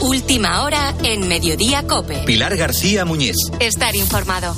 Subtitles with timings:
[0.00, 2.22] Última hora en Mediodía Cope.
[2.24, 3.36] Pilar García Muñiz.
[3.60, 4.56] Estar informado.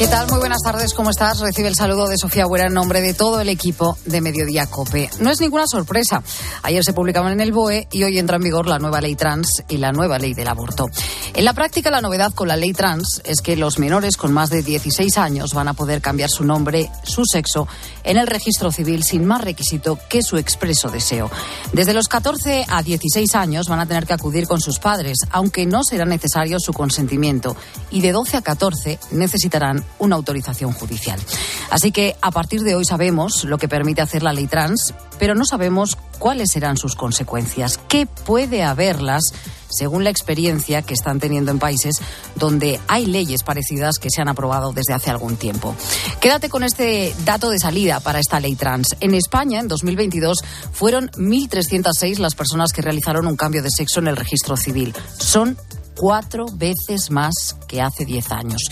[0.00, 0.28] ¿Qué tal?
[0.30, 1.40] Muy buenas tardes, ¿cómo estás?
[1.40, 5.10] Recibe el saludo de Sofía Huera en nombre de todo el equipo de Mediodía Cope.
[5.20, 6.22] No es ninguna sorpresa.
[6.62, 9.62] Ayer se publicaban en el BOE y hoy entra en vigor la nueva ley trans
[9.68, 10.86] y la nueva ley del aborto.
[11.34, 14.48] En la práctica, la novedad con la ley trans es que los menores con más
[14.48, 17.68] de 16 años van a poder cambiar su nombre, su sexo,
[18.02, 21.30] en el registro civil sin más requisito que su expreso deseo.
[21.74, 25.66] Desde los 14 a 16 años van a tener que acudir con sus padres, aunque
[25.66, 27.54] no será necesario su consentimiento.
[27.90, 31.20] Y de 12 a 14 necesitarán una autorización judicial.
[31.70, 35.34] Así que a partir de hoy sabemos lo que permite hacer la ley trans, pero
[35.34, 39.32] no sabemos cuáles serán sus consecuencias, qué puede haberlas
[39.70, 41.96] según la experiencia que están teniendo en países
[42.34, 45.74] donde hay leyes parecidas que se han aprobado desde hace algún tiempo.
[46.20, 48.96] Quédate con este dato de salida para esta ley trans.
[49.00, 54.08] En España, en 2022, fueron 1.306 las personas que realizaron un cambio de sexo en
[54.08, 54.94] el registro civil.
[55.18, 55.56] Son
[55.96, 58.62] cuatro veces más que hace diez años.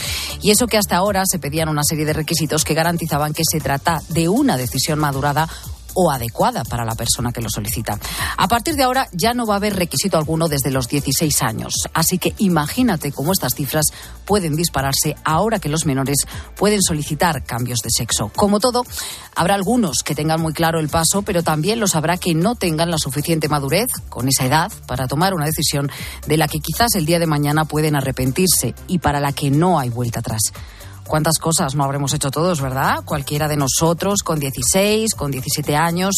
[0.43, 3.61] Y eso que hasta ahora se pedían una serie de requisitos que garantizaban que se
[3.61, 5.49] trata de una decisión madurada
[5.95, 7.99] o adecuada para la persona que lo solicita.
[8.37, 11.75] A partir de ahora ya no va a haber requisito alguno desde los 16 años.
[11.93, 13.87] Así que imagínate cómo estas cifras
[14.25, 16.19] pueden dispararse ahora que los menores
[16.57, 18.31] pueden solicitar cambios de sexo.
[18.35, 18.85] Como todo,
[19.35, 22.91] habrá algunos que tengan muy claro el paso, pero también los habrá que no tengan
[22.91, 25.91] la suficiente madurez con esa edad para tomar una decisión
[26.27, 29.79] de la que quizás el día de mañana pueden arrepentirse y para la que no
[29.79, 30.53] hay vuelta atrás
[31.09, 32.99] cuántas cosas no habremos hecho todos, ¿verdad?
[33.05, 36.15] Cualquiera de nosotros con 16, con 17 años,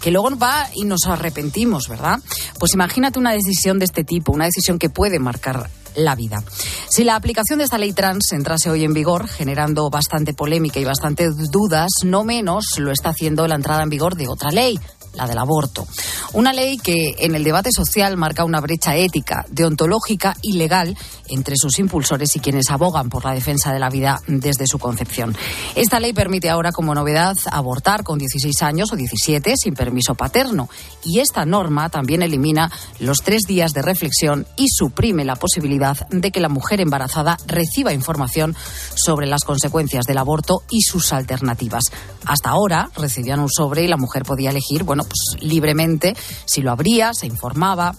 [0.00, 2.20] que luego va y nos arrepentimos, ¿verdad?
[2.60, 6.42] Pues imagínate una decisión de este tipo, una decisión que puede marcar la vida.
[6.88, 10.84] Si la aplicación de esta ley trans entrase hoy en vigor, generando bastante polémica y
[10.84, 14.78] bastante dudas, no menos lo está haciendo la entrada en vigor de otra ley,
[15.14, 15.86] la del aborto.
[16.32, 20.96] Una ley que en el debate social marca una brecha ética, deontológica y legal
[21.28, 25.36] entre sus impulsores y quienes abogan por la defensa de la vida desde su concepción.
[25.74, 30.68] Esta ley permite ahora como novedad abortar con 16 años o 17 sin permiso paterno
[31.04, 36.30] y esta norma también elimina los tres días de reflexión y suprime la posibilidad de
[36.30, 38.56] que la mujer embarazada reciba información
[38.94, 41.84] sobre las consecuencias del aborto y sus alternativas.
[42.26, 46.70] Hasta ahora recibían un sobre y la mujer podía elegir, bueno, pues libremente si lo
[46.70, 47.94] abría, se informaba,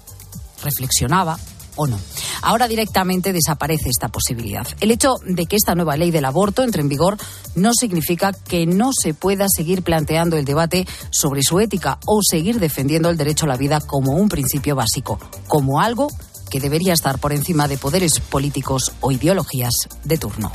[0.63, 1.37] reflexionaba
[1.75, 1.99] o no.
[2.41, 4.67] Ahora directamente desaparece esta posibilidad.
[4.79, 7.17] El hecho de que esta nueva ley del aborto entre en vigor
[7.55, 12.59] no significa que no se pueda seguir planteando el debate sobre su ética o seguir
[12.59, 16.07] defendiendo el derecho a la vida como un principio básico, como algo
[16.49, 19.73] que debería estar por encima de poderes políticos o ideologías
[20.03, 20.51] de turno.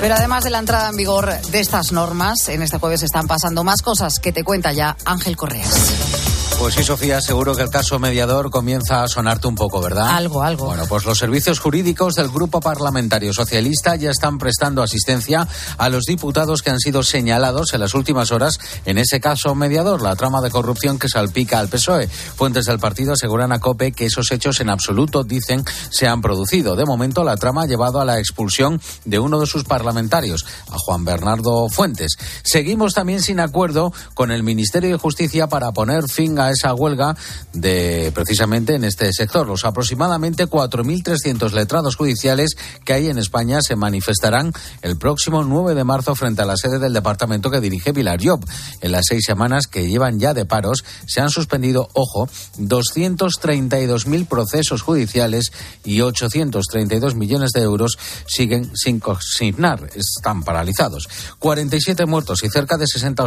[0.00, 3.64] Pero además de la entrada en vigor de estas normas, en este jueves están pasando
[3.64, 6.27] más cosas que te cuenta ya Ángel Correas.
[6.58, 10.16] Pues sí, Sofía, seguro que el caso mediador comienza a sonarte un poco, ¿verdad?
[10.16, 10.66] Algo, algo.
[10.66, 15.46] Bueno, pues los servicios jurídicos del Grupo Parlamentario Socialista ya están prestando asistencia
[15.78, 20.02] a los diputados que han sido señalados en las últimas horas en ese caso mediador,
[20.02, 22.08] la trama de corrupción que salpica al PSOE.
[22.08, 26.74] Fuentes del partido aseguran a COPE que esos hechos en absoluto, dicen, se han producido.
[26.74, 30.76] De momento, la trama ha llevado a la expulsión de uno de sus parlamentarios, a
[30.76, 32.16] Juan Bernardo Fuentes.
[32.42, 37.16] Seguimos también sin acuerdo con el Ministerio de Justicia para poner fin a esa huelga
[37.52, 39.46] de precisamente en este sector.
[39.46, 45.84] Los aproximadamente 4.300 letrados judiciales que hay en España se manifestarán el próximo 9 de
[45.84, 48.44] marzo frente a la sede del departamento que dirige Pilar Job.
[48.80, 52.28] En las seis semanas que llevan ya de paros se han suspendido, ojo,
[52.58, 55.52] 232.000 procesos judiciales
[55.84, 61.08] y 832 millones de euros siguen sin consignar, están paralizados.
[61.38, 63.24] 47 muertos y cerca de 60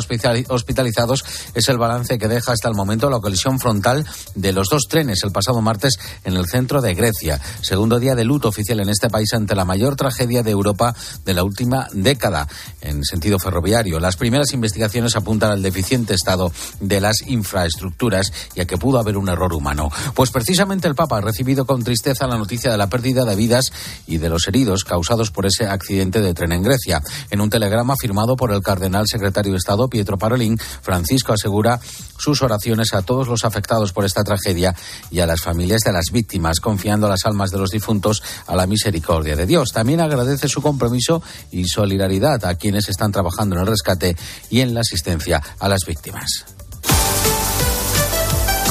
[0.50, 4.06] hospitalizados es el balance que deja hasta el momento la colisión frontal
[4.36, 7.40] de los dos trenes el pasado martes en el centro de Grecia.
[7.62, 10.96] Segundo día de luto oficial en este país ante la mayor tragedia de Europa
[11.26, 12.48] de la última década
[12.82, 14.00] en sentido ferroviario.
[14.00, 19.18] Las primeras investigaciones apuntan al deficiente estado de las infraestructuras y a que pudo haber
[19.18, 19.90] un error humano.
[20.16, 23.72] Pues precisamente el Papa ha recibido con tristeza la noticia de la pérdida de vidas
[24.08, 27.02] y de los heridos causados por ese accidente de tren en Grecia.
[27.30, 31.80] En un telegrama firmado por el cardenal secretario de Estado Pietro Parolín, Francisco asegura
[32.18, 34.76] sus oraciones a todos los afectados por esta tragedia
[35.10, 38.68] y a las familias de las víctimas, confiando las almas de los difuntos a la
[38.68, 39.72] misericordia de Dios.
[39.74, 41.22] También agradece su compromiso
[41.52, 44.16] y solidaridad a quienes están trabajando en el rescate
[44.50, 46.46] y en la asistencia a las víctimas.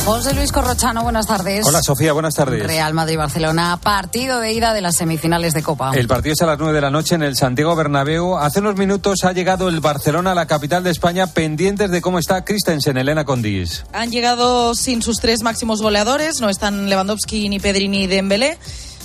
[0.04, 1.66] José Luis Corrochano, buenas tardes.
[1.66, 2.66] Hola Sofía, buenas tardes.
[2.66, 5.92] Real Madrid-Barcelona, partido de ida de las semifinales de Copa.
[5.94, 8.36] El partido es a las 9 de la noche en el Santiago Bernabéu.
[8.36, 12.18] Hace unos minutos ha llegado el Barcelona a la capital de España, pendientes de cómo
[12.18, 13.84] está Christensen, Elena Condis.
[13.92, 18.58] Han llegado sin sus tres máximos goleadores, no están Lewandowski, ni Pedri, ni Dembélé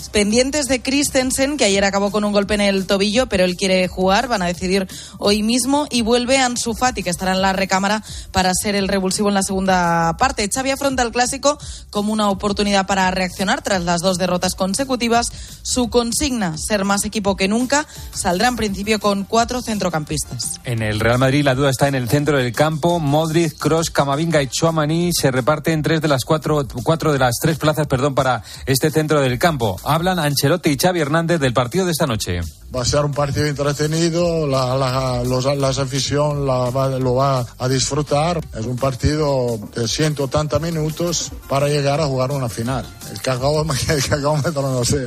[0.09, 3.87] pendientes de Christensen, que ayer acabó con un golpe en el tobillo, pero él quiere
[3.87, 4.87] jugar, van a decidir
[5.17, 9.29] hoy mismo, y vuelve Ansu Fati, que estará en la recámara para ser el revulsivo
[9.29, 10.49] en la segunda parte.
[10.53, 11.57] Xavi afronta el clásico
[11.89, 15.31] como una oportunidad para reaccionar tras las dos derrotas consecutivas.
[15.61, 20.59] Su consigna, ser más equipo que nunca, saldrá en principio con cuatro centrocampistas.
[20.63, 22.99] En el Real Madrid la duda está en el centro del campo.
[22.99, 27.57] Modric, Cross, Camavinga y Chouamani se reparten tres de las cuatro, cuatro de las tres
[27.57, 29.79] plazas, perdón, para este centro del campo.
[29.95, 32.41] Habla hablan Ancelotti y Xavi Hernández del partido de esta noche.
[32.75, 36.69] Va a ser un partido entretenido, la, la, los, la afición la
[36.99, 38.41] lo va a disfrutar.
[38.59, 42.85] Es un partido de 180 minutos para llegar a jugar una final.
[43.09, 43.87] El cagómetro,
[44.67, 45.05] el no sé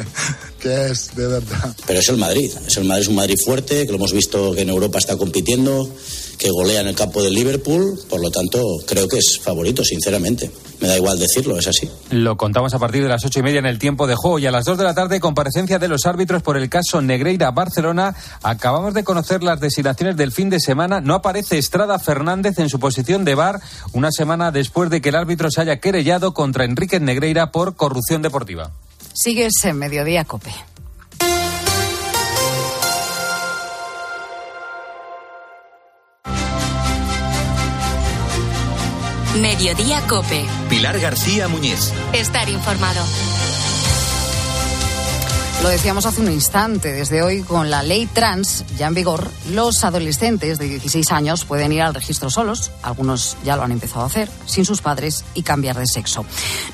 [0.58, 1.76] qué es de verdad.
[1.86, 4.54] Pero es el Madrid, es el Madrid, es un Madrid fuerte, que lo hemos visto
[4.54, 5.86] que en Europa está compitiendo
[6.38, 10.50] que golea en el campo del Liverpool, por lo tanto creo que es favorito, sinceramente.
[10.80, 11.90] Me da igual decirlo, es así.
[12.10, 14.46] Lo contamos a partir de las ocho y media en el tiempo de juego y
[14.46, 18.14] a las dos de la tarde comparecencia de los árbitros por el caso Negreira Barcelona.
[18.42, 21.00] Acabamos de conocer las designaciones del fin de semana.
[21.00, 23.60] No aparece Estrada Fernández en su posición de bar
[23.92, 28.22] una semana después de que el árbitro se haya querellado contra Enrique Negreira por corrupción
[28.22, 28.70] deportiva.
[29.14, 30.52] Sigues en Mediodía Cope.
[39.40, 40.44] Mediodía Cope.
[40.68, 41.92] Pilar García Muñiz.
[42.12, 43.00] Estar informado.
[45.62, 49.84] Lo decíamos hace un instante, desde hoy con la ley trans ya en vigor, los
[49.84, 54.06] adolescentes de 16 años pueden ir al registro solos, algunos ya lo han empezado a
[54.06, 56.24] hacer, sin sus padres y cambiar de sexo.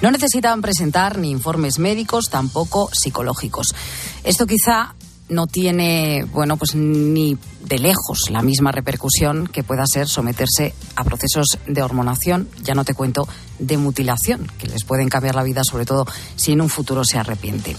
[0.00, 3.74] No necesitan presentar ni informes médicos, tampoco psicológicos.
[4.22, 4.94] Esto quizá
[5.28, 11.04] no tiene, bueno, pues ni de lejos la misma repercusión que pueda ser someterse a
[11.04, 13.26] procesos de hormonación, ya no te cuento
[13.58, 16.06] de mutilación, que les pueden cambiar la vida, sobre todo
[16.36, 17.76] si en un futuro se arrepiente.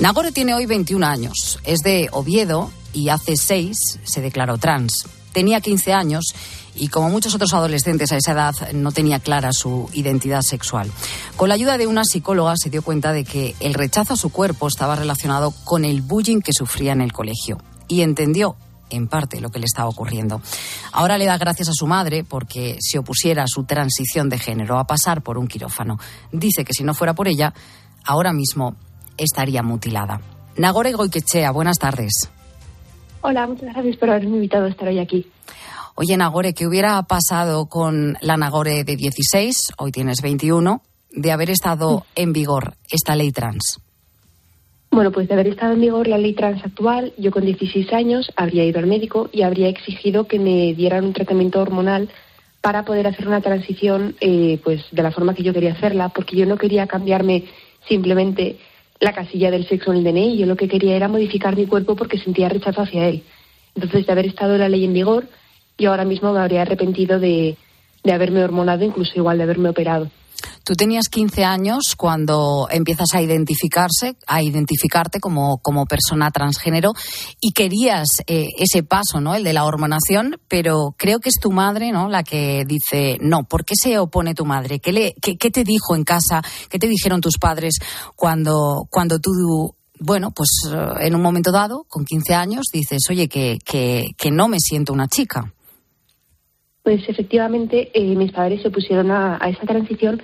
[0.00, 5.06] Nagore tiene hoy 21 años, es de Oviedo y hace seis se declaró trans.
[5.32, 6.34] Tenía 15 años
[6.78, 10.90] y como muchos otros adolescentes a esa edad no tenía clara su identidad sexual.
[11.36, 14.30] Con la ayuda de una psicóloga se dio cuenta de que el rechazo a su
[14.30, 17.58] cuerpo estaba relacionado con el bullying que sufría en el colegio
[17.88, 18.56] y entendió
[18.90, 20.40] en parte lo que le estaba ocurriendo.
[20.92, 24.78] Ahora le da gracias a su madre porque se opusiera a su transición de género,
[24.78, 25.98] a pasar por un quirófano.
[26.32, 27.52] Dice que si no fuera por ella,
[28.04, 28.76] ahora mismo
[29.16, 30.20] estaría mutilada.
[30.56, 32.30] Nagore Goiquechea, buenas tardes.
[33.20, 35.26] Hola, muchas gracias por haberme invitado a estar hoy aquí.
[36.00, 40.80] Oye, Nagore, ¿qué hubiera pasado con la Nagore de 16, hoy tienes 21,
[41.10, 43.80] de haber estado en vigor esta ley trans?
[44.92, 48.30] Bueno, pues de haber estado en vigor la ley trans actual, yo con 16 años
[48.36, 52.08] habría ido al médico y habría exigido que me dieran un tratamiento hormonal
[52.60, 56.36] para poder hacer una transición eh, pues de la forma que yo quería hacerla, porque
[56.36, 57.46] yo no quería cambiarme
[57.88, 58.60] simplemente
[59.00, 61.96] la casilla del sexo en el DNI, yo lo que quería era modificar mi cuerpo
[61.96, 63.24] porque sentía rechazo hacia él.
[63.74, 65.26] Entonces, de haber estado la ley en vigor,
[65.78, 67.56] yo ahora mismo me habría arrepentido de,
[68.04, 70.10] de haberme hormonado, incluso igual de haberme operado.
[70.64, 76.92] Tú tenías 15 años cuando empiezas a identificarse, a identificarte como, como persona transgénero
[77.40, 79.34] y querías eh, ese paso, ¿no?
[79.34, 82.08] El de la hormonación, pero creo que es tu madre, ¿no?
[82.08, 83.44] La que dice no.
[83.44, 84.78] ¿Por qué se opone tu madre?
[84.78, 86.42] ¿Qué, le, qué, qué te dijo en casa?
[86.68, 87.78] ¿Qué te dijeron tus padres
[88.14, 93.28] cuando, cuando tú bueno, pues eh, en un momento dado, con 15 años, dices, oye,
[93.28, 95.52] que, que, que no me siento una chica.
[96.82, 100.22] Pues efectivamente, eh, mis padres se pusieron a, esa transición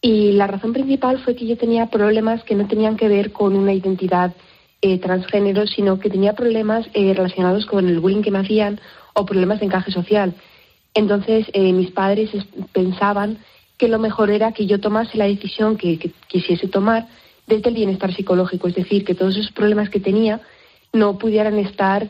[0.00, 3.54] y la razón principal fue que yo tenía problemas que no tenían que ver con
[3.54, 4.34] una identidad
[4.82, 8.80] eh, transgénero, sino que tenía problemas eh, relacionados con el bullying que me hacían
[9.14, 10.34] o problemas de encaje social.
[10.94, 12.30] Entonces, mis padres
[12.72, 13.38] pensaban
[13.78, 17.06] que lo mejor era que yo tomase la decisión que, que, quisiese tomar
[17.46, 20.40] desde el bienestar psicológico, es decir, que todos esos problemas que tenía
[20.92, 22.08] no pudieran estar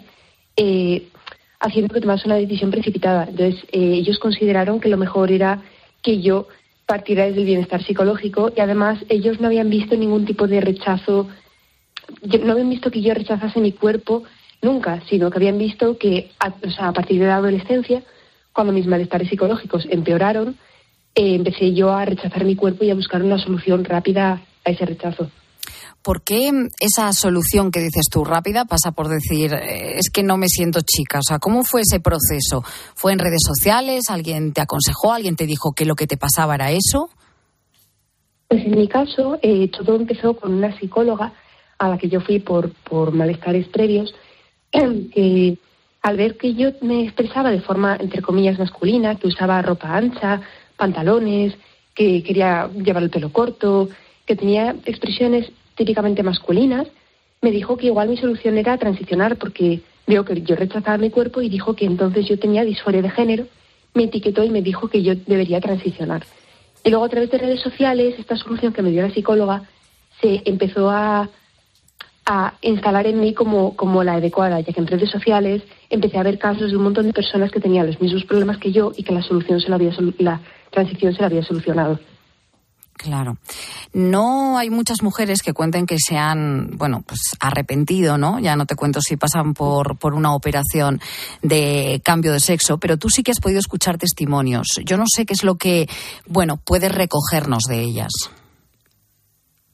[1.60, 3.26] haciendo que tomase una decisión precipitada.
[3.28, 5.62] Entonces, eh, ellos consideraron que lo mejor era
[6.02, 6.48] que yo
[6.86, 11.28] partiera desde el bienestar psicológico y además ellos no habían visto ningún tipo de rechazo,
[12.22, 14.24] no habían visto que yo rechazase mi cuerpo
[14.62, 16.52] nunca, sino que habían visto que a,
[16.88, 18.02] a partir de la adolescencia,
[18.52, 20.56] cuando mis malestares psicológicos empeoraron,
[21.14, 24.86] eh, empecé yo a rechazar mi cuerpo y a buscar una solución rápida a ese
[24.86, 25.30] rechazo.
[26.02, 30.38] ¿Por qué esa solución que dices tú rápida pasa por decir eh, es que no
[30.38, 31.18] me siento chica?
[31.18, 32.62] O sea, ¿cómo fue ese proceso?
[32.94, 34.04] ¿Fue en redes sociales?
[34.08, 35.12] ¿Alguien te aconsejó?
[35.12, 37.10] ¿Alguien te dijo que lo que te pasaba era eso?
[38.48, 41.34] Pues en mi caso, eh, todo empezó con una psicóloga
[41.78, 44.14] a la que yo fui por, por malestares previos,
[44.72, 45.58] que
[46.02, 50.40] al ver que yo me expresaba de forma, entre comillas, masculina, que usaba ropa ancha,
[50.76, 51.54] pantalones,
[51.94, 53.90] que quería llevar el pelo corto,
[54.24, 56.86] que tenía expresiones típicamente masculinas,
[57.40, 61.40] me dijo que igual mi solución era transicionar porque veo que yo rechazaba mi cuerpo
[61.40, 63.46] y dijo que entonces yo tenía disforia de género,
[63.94, 66.22] me etiquetó y me dijo que yo debería transicionar.
[66.84, 69.62] Y luego a través de redes sociales, esta solución que me dio la psicóloga
[70.20, 71.30] se empezó a,
[72.26, 76.22] a instalar en mí como, como la adecuada, ya que en redes sociales empecé a
[76.22, 79.02] ver casos de un montón de personas que tenían los mismos problemas que yo y
[79.02, 81.98] que la solución se la había la transición se la había solucionado.
[83.02, 83.38] Claro.
[83.94, 88.38] No hay muchas mujeres que cuenten que se han, bueno, pues arrepentido, ¿no?
[88.40, 91.00] Ya no te cuento si pasan por, por una operación
[91.40, 94.80] de cambio de sexo, pero tú sí que has podido escuchar testimonios.
[94.84, 95.88] Yo no sé qué es lo que,
[96.26, 98.12] bueno, puedes recogernos de ellas.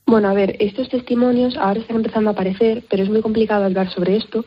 [0.06, 3.92] Bueno, a ver, estos testimonios ahora están empezando a aparecer, pero es muy complicado hablar
[3.92, 4.44] sobre esto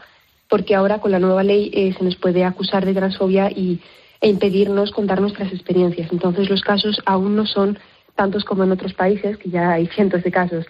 [0.48, 3.81] porque ahora con la nueva ley eh, se nos puede acusar de transfobia y,
[4.21, 6.13] e impedirnos contar nuestras experiencias.
[6.13, 7.77] Entonces los casos aún no son
[8.19, 10.65] tantos como en otros países, que ya hay cientos de casos.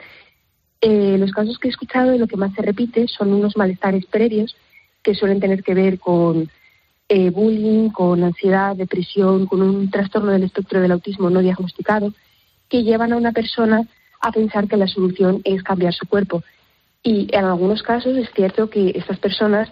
[0.81, 4.05] Eh, los casos que he escuchado y lo que más se repite son unos malestares
[4.05, 4.55] previos
[5.01, 6.47] que suelen tener que ver con
[7.09, 12.13] eh, bullying, con ansiedad, depresión, con un trastorno del espectro del autismo no diagnosticado,
[12.69, 13.81] que llevan a una persona
[14.21, 16.43] a pensar que la solución es cambiar su cuerpo.
[17.01, 19.71] Y en algunos casos es cierto que estas personas,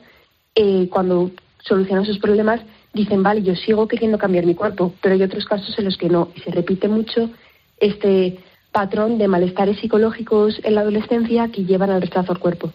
[0.55, 1.29] eh, cuando
[1.59, 2.59] solucionan sus problemas,
[2.91, 6.09] dicen, vale, yo sigo queriendo cambiar mi cuerpo, pero hay otros casos en los que
[6.09, 6.31] no.
[6.33, 7.29] Y se repite mucho
[7.79, 8.39] este
[8.71, 12.71] patrón de malestares psicológicos en la adolescencia que llevan al rechazo al cuerpo.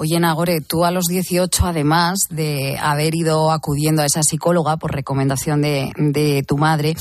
[0.00, 4.92] Oye, Nagore, tú a los 18, además de haber ido acudiendo a esa psicóloga por
[4.92, 6.94] recomendación de, tu madre,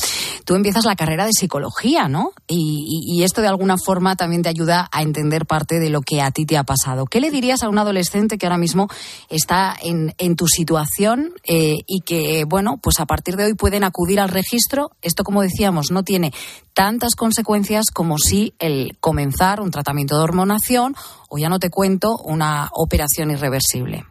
[0.45, 2.31] tú empiezas la carrera de psicología, ¿no?
[2.47, 6.31] Y, esto de alguna forma también te ayuda a entender parte de lo que a
[6.31, 7.05] ti te ha pasado.
[7.05, 8.87] ¿Qué le dirías a un adolescente que ahora mismo
[9.29, 14.19] está en, tu situación eh, y que, bueno, pues a partir de hoy pueden acudir
[14.19, 14.89] al registro?
[15.03, 16.33] Esto, como decíamos, no tiene
[16.73, 20.95] tantas consecuencias como si el comenzar un tratamiento de hormonación
[21.29, 24.03] o ya no te cuento una operación irreversible.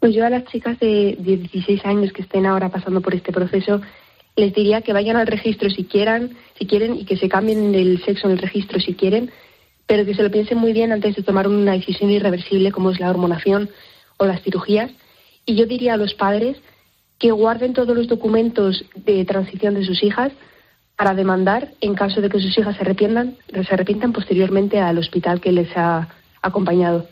[0.00, 3.80] Pues yo a las chicas de 16 años que estén ahora pasando por este proceso
[4.36, 8.04] les diría que vayan al registro si quieran, si quieren y que se cambien el
[8.04, 9.30] sexo en el registro si quieren,
[9.86, 12.98] pero que se lo piensen muy bien antes de tomar una decisión irreversible como es
[12.98, 13.70] la hormonación
[14.16, 14.90] o las cirugías.
[15.46, 16.56] Y yo diría a los padres
[17.18, 20.32] que guarden todos los documentos de transición de sus hijas
[20.96, 25.40] para demandar en caso de que sus hijas se arrepientan, se arrepientan posteriormente al hospital
[25.40, 26.08] que les ha
[26.40, 27.06] acompañado.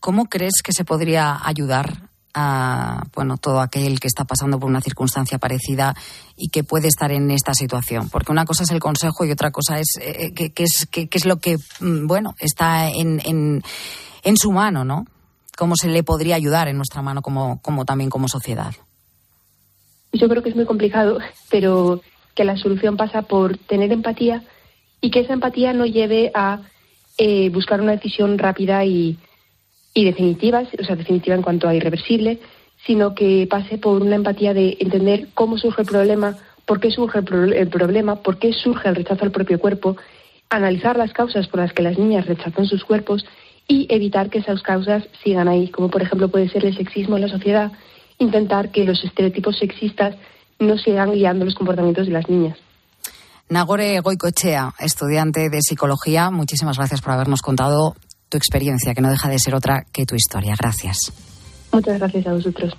[0.00, 4.80] ¿Cómo crees que se podría ayudar a bueno todo aquel que está pasando por una
[4.80, 5.94] circunstancia parecida
[6.36, 8.08] y que puede estar en esta situación?
[8.08, 11.36] Porque una cosa es el consejo y otra cosa es eh, qué es, es lo
[11.36, 13.62] que mm, bueno está en, en,
[14.24, 15.04] en su mano, ¿no?
[15.56, 18.72] ¿Cómo se le podría ayudar en nuestra mano como, como también como sociedad?
[20.12, 21.18] Yo creo que es muy complicado,
[21.50, 22.00] pero
[22.40, 24.42] que la solución pasa por tener empatía
[25.02, 26.60] y que esa empatía no lleve a
[27.18, 29.18] eh, buscar una decisión rápida y,
[29.94, 32.38] definitiva, o sea, definitiva en cuanto a irreversible,
[32.86, 37.18] sino que pase por una empatía de entender cómo surge el problema, por qué surge
[37.18, 39.98] el, el problema, por qué surge el rechazo al propio cuerpo,
[40.48, 43.26] analizar las causas por las que las niñas rechazan sus cuerpos
[43.68, 47.22] y evitar que esas causas sigan ahí, como por ejemplo puede ser el sexismo en
[47.22, 47.70] la sociedad,
[48.18, 50.16] intentar que los estereotipos sexistas
[50.60, 52.56] no sigan guiando los comportamientos de las niñas.
[53.48, 57.96] Nagore Goicochea, estudiante de psicología, muchísimas gracias por habernos contado
[58.28, 60.54] tu experiencia, que no deja de ser otra que tu historia.
[60.56, 61.12] Gracias.
[61.72, 62.76] Muchas gracias a vosotros.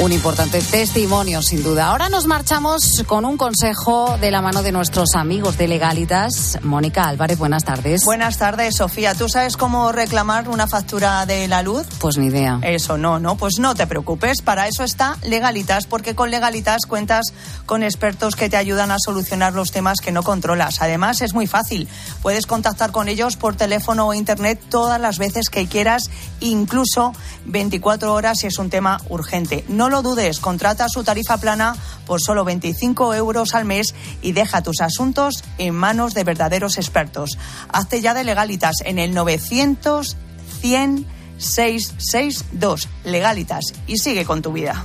[0.00, 1.86] Un importante testimonio, sin duda.
[1.86, 6.58] Ahora nos marchamos con un consejo de la mano de nuestros amigos de Legalitas.
[6.62, 8.04] Mónica Álvarez, buenas tardes.
[8.04, 9.14] Buenas tardes, Sofía.
[9.14, 11.86] ¿Tú sabes cómo reclamar una factura de la luz?
[12.00, 12.58] Pues ni idea.
[12.62, 13.36] Eso no, no.
[13.36, 14.42] Pues no te preocupes.
[14.42, 17.26] Para eso está Legalitas, porque con Legalitas cuentas
[17.64, 20.82] con expertos que te ayudan a solucionar los temas que no controlas.
[20.82, 21.88] Además, es muy fácil.
[22.20, 26.10] Puedes contactar con ellos por teléfono o internet todas las veces que quieras,
[26.40, 27.12] incluso
[27.46, 29.64] 24 horas si es un tema urgente.
[29.68, 31.76] No lo dudes, contrata su tarifa plana
[32.06, 37.38] por solo 25 euros al mes y deja tus asuntos en manos de verdaderos expertos.
[37.68, 40.16] Hazte ya de legalitas en el 900
[40.60, 41.06] 100
[41.38, 44.84] 662 legalitas y sigue con tu vida.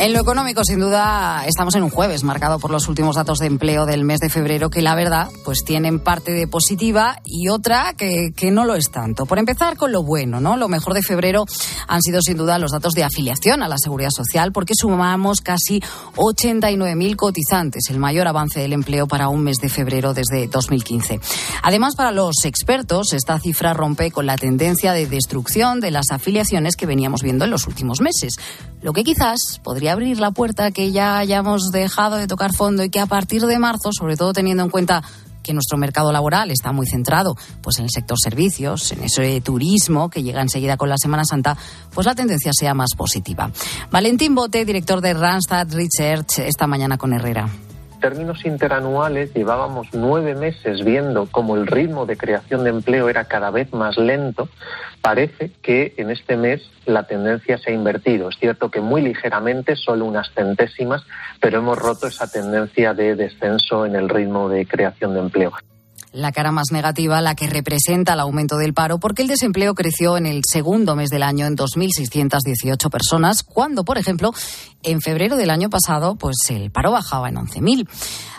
[0.00, 3.46] En lo económico, sin duda, estamos en un jueves marcado por los últimos datos de
[3.46, 7.94] empleo del mes de febrero que la verdad pues tienen parte de positiva y otra
[7.98, 9.26] que, que no lo es tanto.
[9.26, 10.56] Por empezar con lo bueno, ¿no?
[10.56, 11.46] Lo mejor de febrero
[11.88, 15.80] han sido sin duda los datos de afiliación a la seguridad social porque sumamos casi
[16.14, 21.18] 89.000 cotizantes, el mayor avance del empleo para un mes de febrero desde 2015.
[21.64, 26.76] Además, para los expertos, esta cifra rompe con la tendencia de destrucción de las afiliaciones
[26.76, 28.36] que veníamos viendo en los últimos meses.
[28.80, 32.90] Lo que quizás podría abrir la puerta que ya hayamos dejado de tocar fondo y
[32.90, 35.02] que a partir de marzo, sobre todo teniendo en cuenta
[35.42, 40.10] que nuestro mercado laboral está muy centrado pues en el sector servicios, en ese turismo
[40.10, 41.56] que llega enseguida con la Semana Santa,
[41.94, 43.50] pues la tendencia sea más positiva.
[43.90, 47.48] Valentín Bote, director de Randstad Research, esta mañana con Herrera
[47.98, 53.50] términos interanuales llevábamos nueve meses viendo cómo el ritmo de creación de empleo era cada
[53.50, 54.48] vez más lento,
[55.00, 58.28] parece que en este mes la tendencia se ha invertido.
[58.28, 61.04] Es cierto que muy ligeramente, solo unas centésimas,
[61.40, 65.52] pero hemos roto esa tendencia de descenso en el ritmo de creación de empleo
[66.12, 70.16] la cara más negativa, la que representa el aumento del paro, porque el desempleo creció
[70.16, 74.32] en el segundo mes del año en 2.618 personas, cuando, por ejemplo,
[74.82, 77.88] en febrero del año pasado, pues el paro bajaba en 11.000.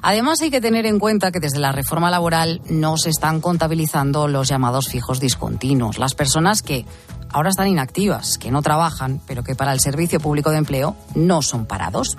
[0.01, 4.27] Además, hay que tener en cuenta que desde la reforma laboral no se están contabilizando
[4.27, 6.85] los llamados fijos discontinuos, las personas que
[7.29, 11.41] ahora están inactivas, que no trabajan, pero que para el Servicio Público de Empleo no
[11.41, 12.17] son parados.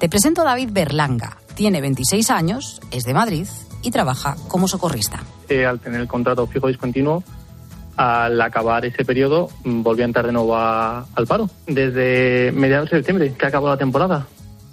[0.00, 1.38] Te presento a David Berlanga.
[1.54, 3.46] Tiene 26 años, es de Madrid
[3.82, 5.22] y trabaja como socorrista.
[5.48, 7.22] Eh, al tener el contrato fijo discontinuo,
[7.96, 11.50] al acabar ese periodo mm, volví a entrar de nuevo al paro.
[11.66, 14.26] Desde mediados de septiembre, que acabó la temporada.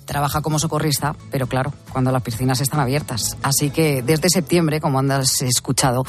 [0.05, 3.37] Trabaja como socorrista, pero claro, cuando las piscinas están abiertas.
[3.41, 6.03] Así que desde septiembre, como andas escuchado,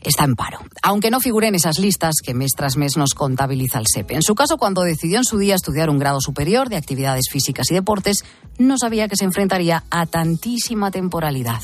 [0.00, 0.60] está en paro.
[0.82, 4.14] Aunque no figure en esas listas que mes tras mes nos contabiliza el SEPE.
[4.14, 7.68] En su caso, cuando decidió en su día estudiar un grado superior de actividades físicas
[7.70, 8.24] y deportes,
[8.58, 11.62] no sabía que se enfrentaría a tantísima temporalidad.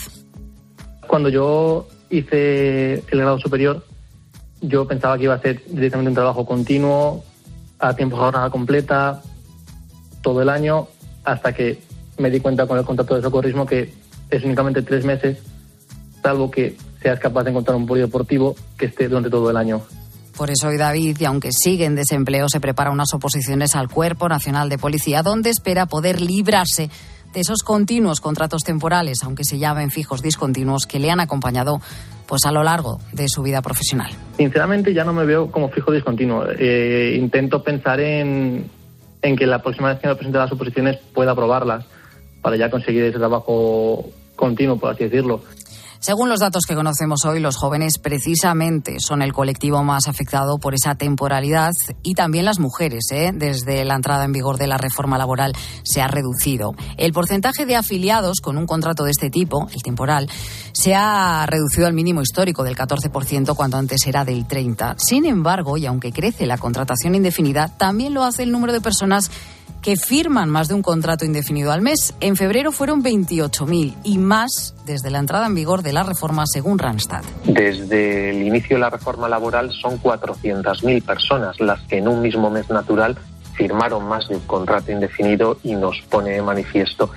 [1.10, 3.84] Cuando yo hice el grado superior,
[4.60, 7.24] yo pensaba que iba a ser directamente un trabajo continuo,
[7.80, 9.20] a tiempo jornada completa,
[10.22, 10.86] todo el año,
[11.24, 11.80] hasta que
[12.16, 13.92] me di cuenta con el contrato de socorrismo que
[14.30, 15.38] es únicamente tres meses,
[16.22, 19.82] salvo que seas capaz de encontrar un polideportivo que esté durante todo el año.
[20.36, 24.28] Por eso hoy David, y aunque sigue en desempleo, se prepara unas oposiciones al Cuerpo
[24.28, 26.88] Nacional de Policía, donde espera poder librarse
[27.32, 31.80] de esos continuos contratos temporales, aunque se llamen fijos discontinuos, que le han acompañado
[32.26, 34.10] pues a lo largo de su vida profesional.
[34.36, 36.44] Sinceramente ya no me veo como fijo discontinuo.
[36.58, 38.70] Eh, intento pensar en,
[39.22, 41.84] en que la próxima vez que me presente las oposiciones pueda aprobarlas
[42.40, 45.42] para ya conseguir ese trabajo continuo, por así decirlo.
[46.02, 50.72] Según los datos que conocemos hoy, los jóvenes precisamente son el colectivo más afectado por
[50.72, 53.04] esa temporalidad y también las mujeres.
[53.10, 53.32] ¿eh?
[53.34, 56.74] Desde la entrada en vigor de la reforma laboral se ha reducido.
[56.96, 60.30] El porcentaje de afiliados con un contrato de este tipo, el temporal,
[60.72, 64.94] se ha reducido al mínimo histórico del 14% cuando antes era del 30%.
[64.96, 69.30] Sin embargo, y aunque crece la contratación indefinida, también lo hace el número de personas
[69.82, 72.14] que firman más de un contrato indefinido al mes.
[72.20, 76.78] En febrero fueron 28.000 y más desde la entrada en vigor de la reforma según
[76.78, 77.22] Randstad.
[77.44, 82.50] Desde el inicio de la reforma laboral son 400.000 personas las que en un mismo
[82.50, 83.16] mes natural
[83.54, 87.10] firmaron más de un contrato indefinido y nos pone de manifiesto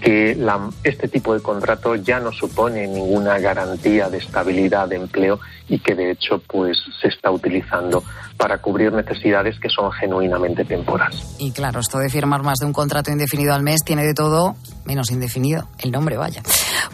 [0.00, 0.38] que
[0.84, 5.94] este tipo de contrato ya no supone ninguna garantía de estabilidad de empleo y que
[5.94, 8.02] de hecho pues se está utilizando
[8.36, 11.36] para cubrir necesidades que son genuinamente temporales.
[11.38, 14.56] Y claro, esto de firmar más de un contrato indefinido al mes tiene de todo
[14.84, 16.42] menos indefinido, el nombre vaya.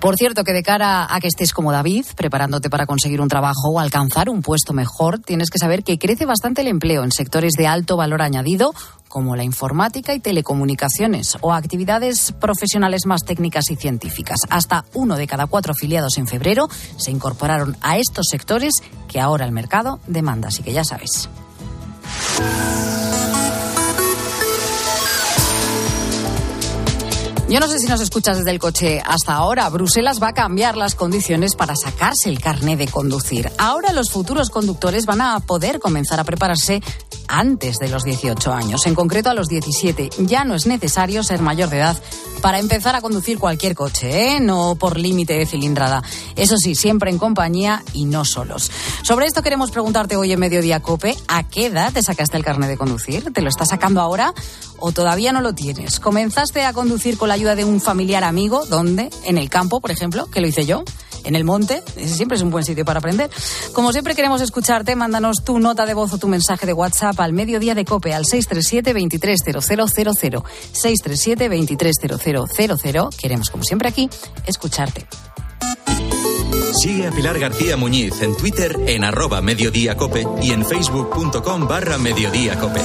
[0.00, 3.70] Por cierto, que de cara a que estés como David, preparándote para conseguir un trabajo
[3.70, 7.52] o alcanzar un puesto mejor, tienes que saber que crece bastante el empleo en sectores
[7.52, 8.72] de alto valor añadido
[9.14, 14.40] como la informática y telecomunicaciones o actividades profesionales más técnicas y científicas.
[14.50, 18.72] Hasta uno de cada cuatro afiliados en febrero se incorporaron a estos sectores
[19.06, 21.28] que ahora el mercado demanda, así que ya sabes.
[27.48, 29.68] Yo no sé si nos escuchas desde el coche hasta ahora.
[29.68, 33.48] Bruselas va a cambiar las condiciones para sacarse el carné de conducir.
[33.58, 36.82] Ahora los futuros conductores van a poder comenzar a prepararse
[37.28, 38.86] antes de los 18 años.
[38.86, 41.96] En concreto, a los 17 ya no es necesario ser mayor de edad
[42.40, 44.40] para empezar a conducir cualquier coche, ¿eh?
[44.40, 46.02] no por límite de cilindrada.
[46.36, 48.70] Eso sí, siempre en compañía y no solos.
[49.02, 52.68] Sobre esto queremos preguntarte hoy en Mediodía Cope, ¿a qué edad te sacaste el carnet
[52.68, 53.32] de conducir?
[53.32, 54.34] ¿Te lo estás sacando ahora
[54.78, 56.00] o todavía no lo tienes?
[56.00, 58.66] ¿Comenzaste a conducir con la ayuda de un familiar amigo?
[58.66, 59.08] ¿Dónde?
[59.24, 60.26] ¿En el campo, por ejemplo?
[60.26, 60.84] Que lo hice yo
[61.24, 61.82] en el monte.
[61.96, 63.30] Ese siempre es un buen sitio para aprender.
[63.72, 67.32] Como siempre queremos escucharte, mándanos tu nota de voz o tu mensaje de WhatsApp al
[67.32, 70.42] mediodía de cope al 637-230000.
[70.72, 73.16] 637-230000.
[73.16, 74.08] Queremos, como siempre aquí,
[74.46, 75.06] escucharte.
[76.74, 82.80] Sigue a Pilar García Muñiz en Twitter en arroba mediodíacope y en facebook.com barra mediodíacope.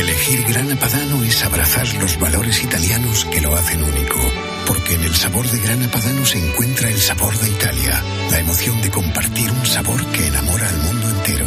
[0.00, 4.18] Elegir Grana Padano es abrazar los valores italianos que lo hacen único.
[4.66, 8.80] Porque en el sabor de Grana Padano se encuentra el sabor de Italia, la emoción
[8.80, 11.46] de compartir un sabor que enamora al mundo entero.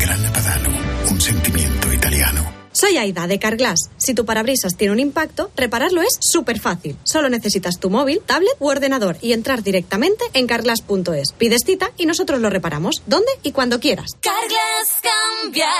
[0.00, 0.70] Grana Padano,
[1.08, 2.52] un sentimiento italiano.
[2.72, 3.90] Soy Aida de Carglass.
[3.96, 6.96] Si tu parabrisas tiene un impacto, repararlo es súper fácil.
[7.04, 11.32] Solo necesitas tu móvil, tablet u ordenador y entrar directamente en carglass.es.
[11.38, 14.16] Pides cita y nosotros lo reparamos, donde y cuando quieras.
[14.20, 15.70] Carglass cambia,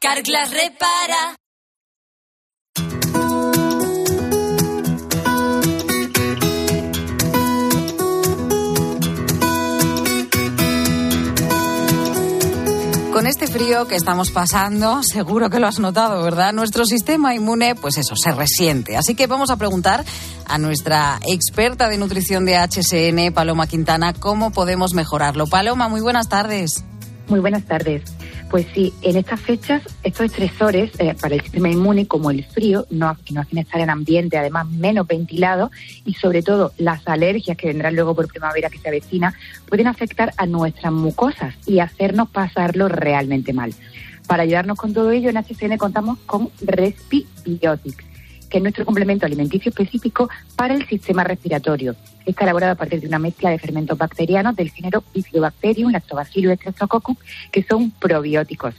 [0.00, 1.39] Carglass repara.
[13.20, 16.54] Con este frío que estamos pasando, seguro que lo has notado, ¿verdad?
[16.54, 18.96] Nuestro sistema inmune, pues eso, se resiente.
[18.96, 20.06] Así que vamos a preguntar
[20.46, 25.46] a nuestra experta de nutrición de HSN, Paloma Quintana, cómo podemos mejorarlo.
[25.46, 26.82] Paloma, muy buenas tardes.
[27.28, 28.04] Muy buenas tardes.
[28.50, 32.84] Pues sí, en estas fechas, estos estresores eh, para el sistema inmune, como el frío,
[32.90, 35.70] no, que nos hacen estar en ambiente además menos ventilado
[36.04, 39.34] y sobre todo las alergias que vendrán luego por primavera que se avecina,
[39.68, 43.72] pueden afectar a nuestras mucosas y hacernos pasarlo realmente mal.
[44.26, 48.09] Para ayudarnos con todo ello, en HCN contamos con Respibiotics
[48.50, 51.94] que es nuestro complemento alimenticio específico para el sistema respiratorio.
[52.26, 57.16] Está elaborado a partir de una mezcla de fermentos bacterianos del género Bifidobacterium, Lactobacillus streptococcus,
[57.50, 58.74] que son probióticos.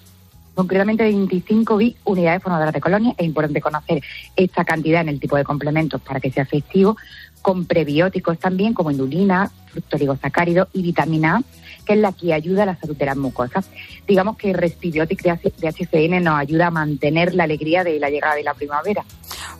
[0.53, 3.15] Concretamente 25 bi unidades formadoras de colonia.
[3.17, 4.03] Es importante conocer
[4.35, 6.97] esta cantidad en el tipo de complementos para que sea efectivo,
[7.41, 11.43] con prebióticos también como endulina, fructoligosacárido y vitamina A,
[11.81, 13.65] que es la que ayuda a la salud de las mucosas.
[14.07, 18.43] Digamos que Respibiotic de HCN nos ayuda a mantener la alegría de la llegada de
[18.43, 19.03] la primavera.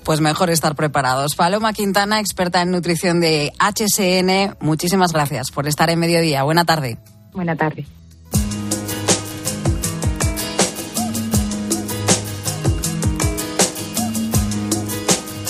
[0.03, 1.35] Pues mejor estar preparados.
[1.35, 6.43] Paloma Quintana, experta en nutrición de HSN, muchísimas gracias por estar en mediodía.
[6.43, 6.97] Buena tarde.
[7.33, 7.85] Buena tarde.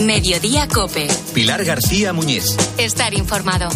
[0.01, 1.07] Mediodía Cope.
[1.33, 2.57] Pilar García Muñiz.
[2.77, 3.69] Estar informado.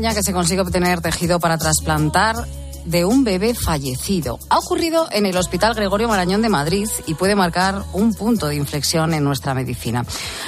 [0.00, 2.46] España que se consigue obtener tejido para trasplantar
[2.86, 4.38] de un bebé fallecido.
[4.48, 8.54] Ha ocurrido en el Hospital Gregorio Marañón de Madrid y puede marcar un punto de
[8.54, 10.06] inflexión en nuestra medicina.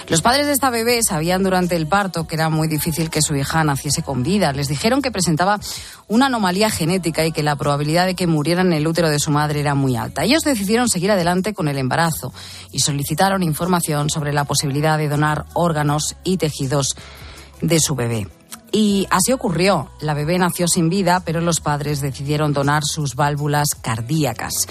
[0.09, 3.37] Los padres de esta bebé sabían durante el parto que era muy difícil que su
[3.37, 4.55] hija naciese con vida.
[4.55, 5.61] Les dijeron que presentaba
[6.09, 9.31] una anomalía genética y que la probabilidad de que muriera en el útero de su
[9.31, 10.25] madre era muy alta.
[10.25, 12.33] Ellos decidieron seguir adelante con el embarazo
[12.71, 16.97] y solicitaron información sobre la posibilidad de donar órganos y tejidos
[17.61, 18.29] de su bebé.
[18.75, 19.91] Y así ocurrió.
[20.01, 24.67] La bebé nació sin vida, pero los padres decidieron donar sus válvulas cardíacas.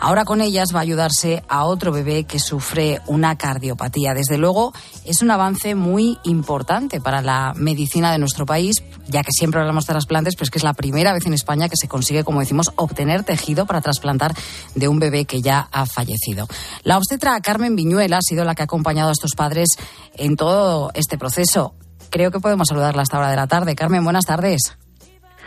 [0.00, 4.14] Ahora con ellas va a ayudarse a otro bebé que sufre una cardiopatía.
[4.14, 4.72] Desde luego
[5.04, 9.86] es un avance muy importante para la medicina de nuestro país, ya que siempre hablamos
[9.86, 12.72] de trasplantes, pues que es la primera vez en España que se consigue, como decimos,
[12.76, 14.34] obtener tejido para trasplantar
[14.74, 16.48] de un bebé que ya ha fallecido.
[16.84, 19.68] La obstetra Carmen Viñuela ha sido la que ha acompañado a estos padres
[20.14, 21.74] en todo este proceso
[22.12, 23.74] creo que podemos saludarla a esta hora de la tarde.
[23.74, 24.76] Carmen, buenas tardes.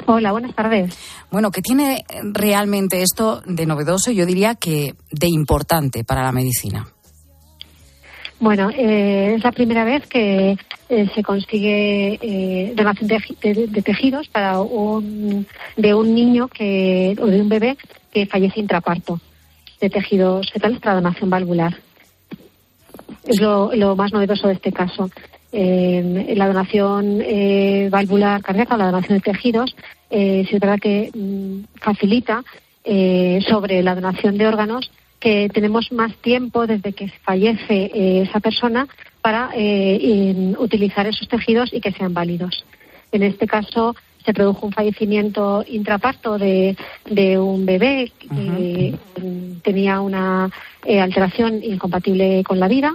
[0.08, 0.98] Hola, buenas tardes.
[1.32, 4.12] Bueno, ¿qué tiene realmente esto de novedoso?
[4.12, 6.88] Yo diría que de importante para la medicina.
[8.40, 10.58] Bueno, eh, es la primera vez que
[10.90, 15.48] eh, se consigue eh, donación de, de, tejidos para un,
[15.78, 17.78] de un niño que, o de un bebé
[18.12, 19.22] que fallece intraparto.
[19.80, 21.78] de tejidos fetales para donación valvular.
[23.24, 25.10] Es lo, lo más novedoso de este caso.
[25.58, 29.74] Eh, la donación eh, valvular cardíaca, la donación de tejidos,
[30.10, 32.44] eh, es verdad que mm, facilita
[32.84, 38.42] eh, sobre la donación de órganos que tenemos más tiempo desde que fallece eh, esa
[38.42, 38.86] persona
[39.22, 42.66] para eh, utilizar esos tejidos y que sean válidos.
[43.14, 46.76] En este caso se produjo un fallecimiento intraparto de,
[47.10, 48.94] de un bebé que
[49.64, 50.50] tenía una
[50.84, 52.94] eh, alteración incompatible con la vida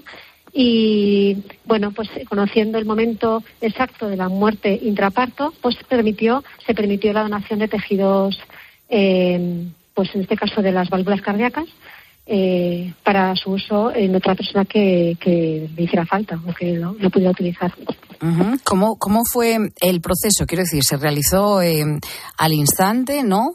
[0.52, 6.74] y bueno pues eh, conociendo el momento exacto de la muerte intraparto pues permitió se
[6.74, 8.38] permitió la donación de tejidos
[8.88, 11.66] eh, pues en este caso de las válvulas cardíacas
[12.32, 16.92] eh, para su uso en otra persona que, que le hiciera falta o que lo,
[16.92, 17.72] lo pudiera utilizar.
[18.62, 20.46] ¿Cómo, ¿Cómo fue el proceso?
[20.46, 21.84] Quiero decir, se realizó eh,
[22.36, 23.54] al instante, ¿no?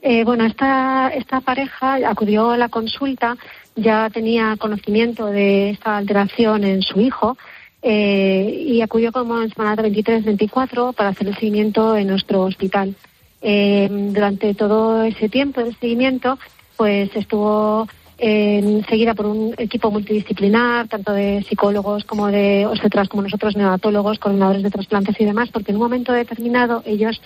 [0.00, 3.36] Eh, bueno, esta, esta pareja acudió a la consulta,
[3.76, 7.36] ya tenía conocimiento de esta alteración en su hijo
[7.82, 12.94] eh, y acudió como en semana 23-24 para hacer el seguimiento en nuestro hospital.
[13.40, 16.38] Eh, durante todo ese tiempo de seguimiento,
[16.76, 23.22] pues estuvo eh, seguida por un equipo multidisciplinar, tanto de psicólogos como de obstetras como
[23.22, 27.20] nosotros, neonatólogos, coordinadores de trasplantes y demás, porque en un momento determinado ellos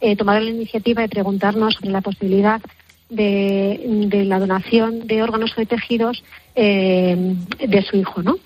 [0.00, 2.60] eh, tomaron la iniciativa de preguntarnos sobre la posibilidad
[3.08, 6.22] de, de la donación de órganos o de tejidos
[6.54, 7.34] eh,
[7.66, 8.36] de su hijo, ¿no?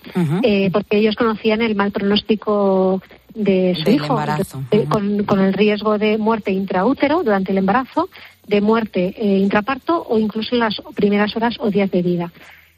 [0.43, 3.01] Eh, porque ellos conocían el mal pronóstico
[3.35, 4.63] de su Del hijo, embarazo.
[4.71, 8.09] eh, con, con el riesgo de muerte intraútero durante el embarazo,
[8.47, 12.33] de muerte eh, intraparto o incluso en las primeras horas o días de vida.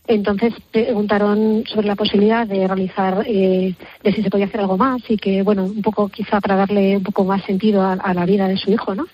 [0.08, 5.00] Entonces preguntaron sobre la posibilidad de realizar, eh, de si se podía hacer algo más
[5.08, 8.26] y que, bueno, un poco quizá para darle un poco más sentido a, a la
[8.26, 9.06] vida de su hijo, ¿no?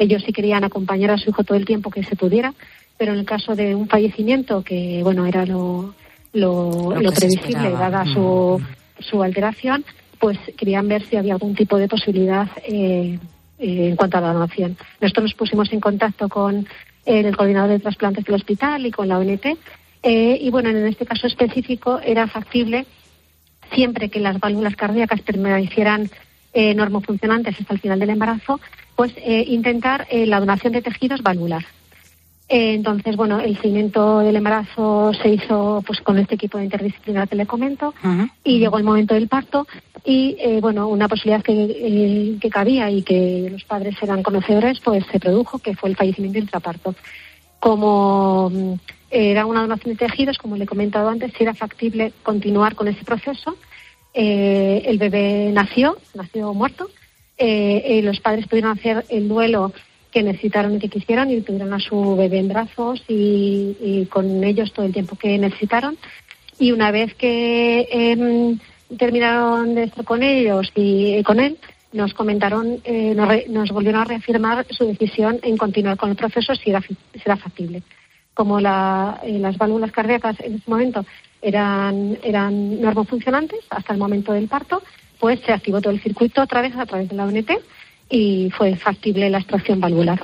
[0.00, 2.54] Ellos sí querían acompañar a su hijo todo el tiempo que se pudiera,
[2.96, 5.94] pero en el caso de un fallecimiento, que, bueno, era lo,
[6.32, 8.60] lo, Lo lo previsible dada su,
[8.98, 9.84] su alteración,
[10.18, 13.18] pues querían ver si había algún tipo de posibilidad eh,
[13.58, 14.76] eh, en cuanto a la donación.
[15.02, 16.66] Nosotros nos pusimos en contacto con
[17.04, 19.46] el coordinador de trasplantes del hospital y con la ONT.
[20.02, 22.86] eh, y bueno, en este caso específico era factible
[23.74, 26.10] siempre que las válvulas cardíacas permanecieran
[26.52, 28.60] eh, normofuncionantes hasta el final del embarazo,
[28.96, 31.64] pues eh, intentar eh, la donación de tejidos valvular.
[32.48, 37.28] Eh, entonces, bueno, el seguimiento del embarazo se hizo pues con este equipo de interdisciplinar
[37.28, 37.94] que le comento
[38.42, 39.66] y llegó el momento del parto
[40.04, 45.20] y, bueno, una posibilidad que, que cabía y que los padres eran conocedores, pues se
[45.20, 46.94] produjo, que fue el fallecimiento intraparto.
[47.60, 48.74] Como mm,
[49.10, 52.88] era una donación de tejidos, como le he comentado antes, si era factible continuar con
[52.88, 53.56] ese proceso.
[54.14, 56.88] Eh, el bebé nació, nació muerto.
[57.38, 59.72] Eh, eh, los padres pudieron hacer el duelo
[60.10, 64.72] que necesitaron y que quisieron y tuvieron a su bebé en brazos y, con ellos
[64.72, 65.96] todo el tiempo que necesitaron.
[66.58, 68.58] Y una vez que em,
[68.98, 71.56] terminaron de estar con ellos y eh, con él,
[71.92, 76.16] nos comentaron, eh, nos, re- nos volvieron a reafirmar su decisión en continuar con el
[76.16, 77.82] proceso si era, si era factible.
[78.34, 81.04] Como la- eh, las válvulas cardíacas en ese momento
[81.42, 84.82] eran, eran normofuncionantes hasta el momento del parto,
[85.18, 87.50] pues se activó todo el circuito otra vez a través de la ONT
[88.08, 90.20] y fue factible la extracción valvular.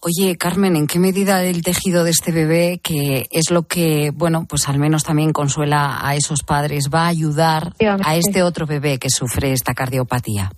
[0.00, 4.46] Oye, Carmen, ¿en qué medida el tejido de este bebé, que es lo que, bueno,
[4.48, 7.72] pues al menos también consuela a esos padres, va a ayudar
[8.04, 10.52] a este otro bebé que sufre esta cardiopatía?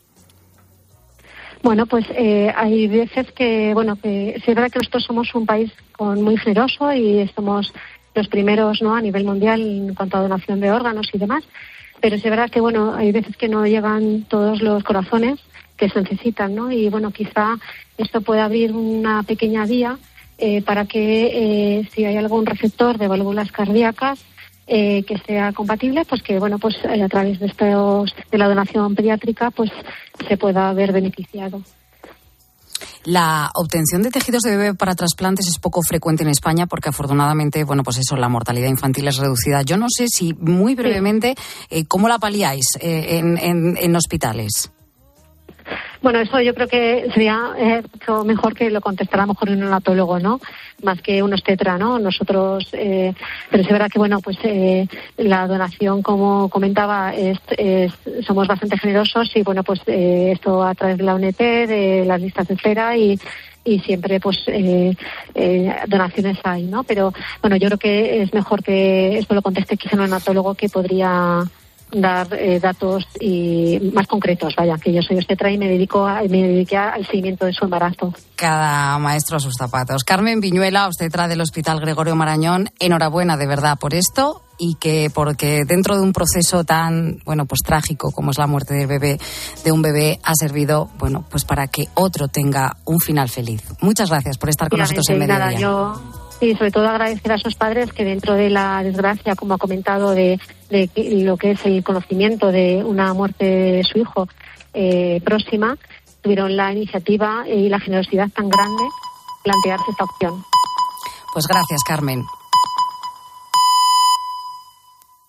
[1.62, 5.46] Bueno, pues eh, hay veces que, bueno, que sí es verdad que nosotros somos un
[5.46, 7.72] país con muy generoso y somos
[8.14, 8.94] los primeros, ¿no?
[8.94, 11.44] A nivel mundial en cuanto a donación de órganos y demás.
[12.00, 15.40] Pero es verdad que, bueno, hay veces que no llegan todos los corazones
[15.76, 16.70] que se necesitan, ¿no?
[16.70, 17.56] Y bueno, quizá
[17.96, 19.98] esto puede abrir una pequeña vía
[20.38, 24.24] eh, para que eh, si hay algún receptor de válvulas cardíacas
[24.70, 28.48] eh, que sea compatible, pues que bueno, pues eh, a través de estos de la
[28.48, 29.70] donación pediátrica, pues
[30.28, 31.62] se pueda ver beneficiado.
[33.04, 37.64] La obtención de tejidos de bebé para trasplantes es poco frecuente en España porque afortunadamente,
[37.64, 39.62] bueno, pues eso, la mortalidad infantil es reducida.
[39.62, 41.34] Yo no sé si muy brevemente,
[41.70, 44.70] eh, ¿cómo la paliáis eh, en, en- en hospitales?
[46.00, 47.82] Bueno, eso yo creo que sería eh,
[48.24, 50.40] mejor que lo contestara mejor un neonatólogo, ¿no?
[50.82, 51.98] Más que un obstetra, ¿no?
[51.98, 53.12] Nosotros, eh,
[53.50, 57.92] pero es verdad que, bueno, pues eh, la donación, como comentaba, es, es-
[58.24, 62.20] somos bastante generosos y, bueno, pues eh, esto a través de la UNT, de las
[62.20, 63.18] listas de espera y
[63.64, 64.94] y siempre pues eh,
[65.34, 66.84] eh, donaciones hay, ¿no?
[66.84, 70.70] Pero bueno, yo creo que es mejor que esto lo conteste quizá un neonatólogo que
[70.70, 71.42] podría
[71.92, 74.54] dar eh, datos y más concretos.
[74.56, 77.64] Vaya, que yo soy obstetra y me dedico a, me dediqué al seguimiento de su
[77.64, 78.12] embarazo.
[78.36, 80.04] Cada maestro a sus zapatos.
[80.04, 85.62] Carmen Viñuela, obstetra del Hospital Gregorio Marañón, enhorabuena de verdad por esto y que porque
[85.66, 89.18] dentro de un proceso tan bueno pues trágico como es la muerte del bebé
[89.64, 93.62] de un bebé ha servido bueno pues para que otro tenga un final feliz.
[93.80, 95.60] Muchas gracias por estar con nosotros en Nada, Mediodía.
[95.60, 99.58] yo y sobre todo agradecer a sus padres que dentro de la desgracia, como ha
[99.58, 100.38] comentado, de,
[100.70, 104.28] lo que es el conocimiento de una muerte de su hijo
[104.74, 105.76] eh, próxima,
[106.22, 108.90] tuvieron la iniciativa y la generosidad tan grande de
[109.42, 110.44] plantearse esta opción.
[111.32, 112.22] Pues gracias, Carmen.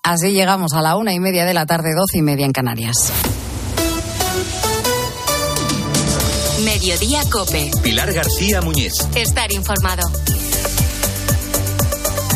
[0.04, 3.12] Así llegamos a la una y media de la tarde, doce y media en Canarias.
[6.64, 7.72] Mediodía Cope.
[7.84, 8.94] Pilar García Muñiz.
[9.16, 10.04] Estar informado.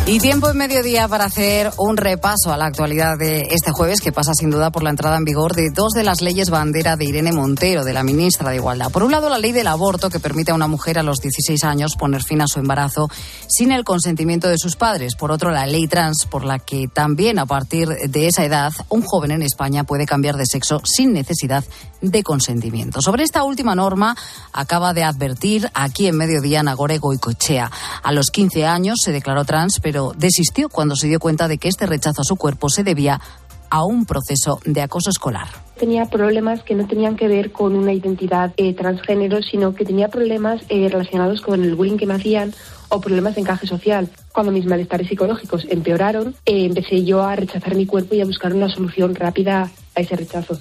[0.05, 4.11] Y tiempo en mediodía para hacer un repaso a la actualidad de este jueves, que
[4.11, 7.05] pasa sin duda por la entrada en vigor de dos de las leyes bandera de
[7.05, 8.91] Irene Montero, de la ministra de Igualdad.
[8.91, 11.63] Por un lado, la ley del aborto, que permite a una mujer a los 16
[11.63, 13.09] años poner fin a su embarazo
[13.47, 15.15] sin el consentimiento de sus padres.
[15.15, 19.03] Por otro, la ley trans, por la que también a partir de esa edad, un
[19.03, 21.63] joven en España puede cambiar de sexo sin necesidad
[22.03, 23.01] de consentimiento.
[23.01, 24.15] Sobre esta última norma
[24.51, 27.71] acaba de advertir aquí en mediodía Nagore Goicochea.
[28.03, 31.69] A los 15 años se declaró trans, pero desistió cuando se dio cuenta de que
[31.69, 33.19] este rechazo a su cuerpo se debía
[33.69, 35.47] a un proceso de acoso escolar.
[35.79, 40.09] Tenía problemas que no tenían que ver con una identidad eh, transgénero, sino que tenía
[40.09, 42.53] problemas eh, relacionados con el bullying que me hacían
[42.89, 44.09] o problemas de encaje social.
[44.31, 48.53] Cuando mis malestares psicológicos empeoraron, eh, empecé yo a rechazar mi cuerpo y a buscar
[48.53, 50.59] una solución rápida a ese rechazo.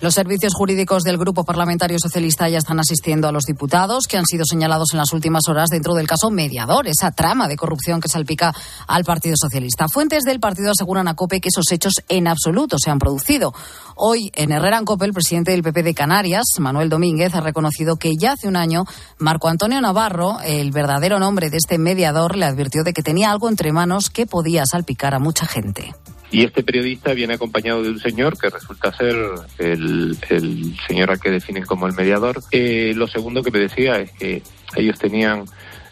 [0.00, 4.26] Los servicios jurídicos del Grupo Parlamentario Socialista ya están asistiendo a los diputados que han
[4.26, 8.08] sido señalados en las últimas horas dentro del caso Mediador, esa trama de corrupción que
[8.08, 8.54] salpica
[8.86, 9.88] al Partido Socialista.
[9.88, 13.54] Fuentes del partido aseguran a COPE que esos hechos en absoluto se han producido.
[13.94, 17.96] Hoy, en Herrera en COPE, el presidente del PP de Canarias, Manuel Domínguez, ha reconocido
[17.96, 18.84] que ya hace un año
[19.18, 23.48] Marco Antonio Navarro, el verdadero nombre de este mediador, le advirtió de que tenía algo
[23.48, 25.94] entre manos que podía salpicar a mucha gente.
[26.30, 29.16] Y este periodista viene acompañado de un señor que resulta ser
[29.58, 32.42] el, el señor al que definen como el mediador.
[32.50, 34.42] Eh, lo segundo que me decía es que
[34.74, 35.44] ellos tenían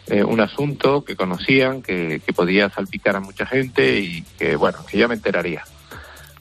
[0.07, 4.79] eh, un asunto que conocían, que, que podía salpicar a mucha gente y que, bueno,
[4.89, 5.63] que ya me enteraría.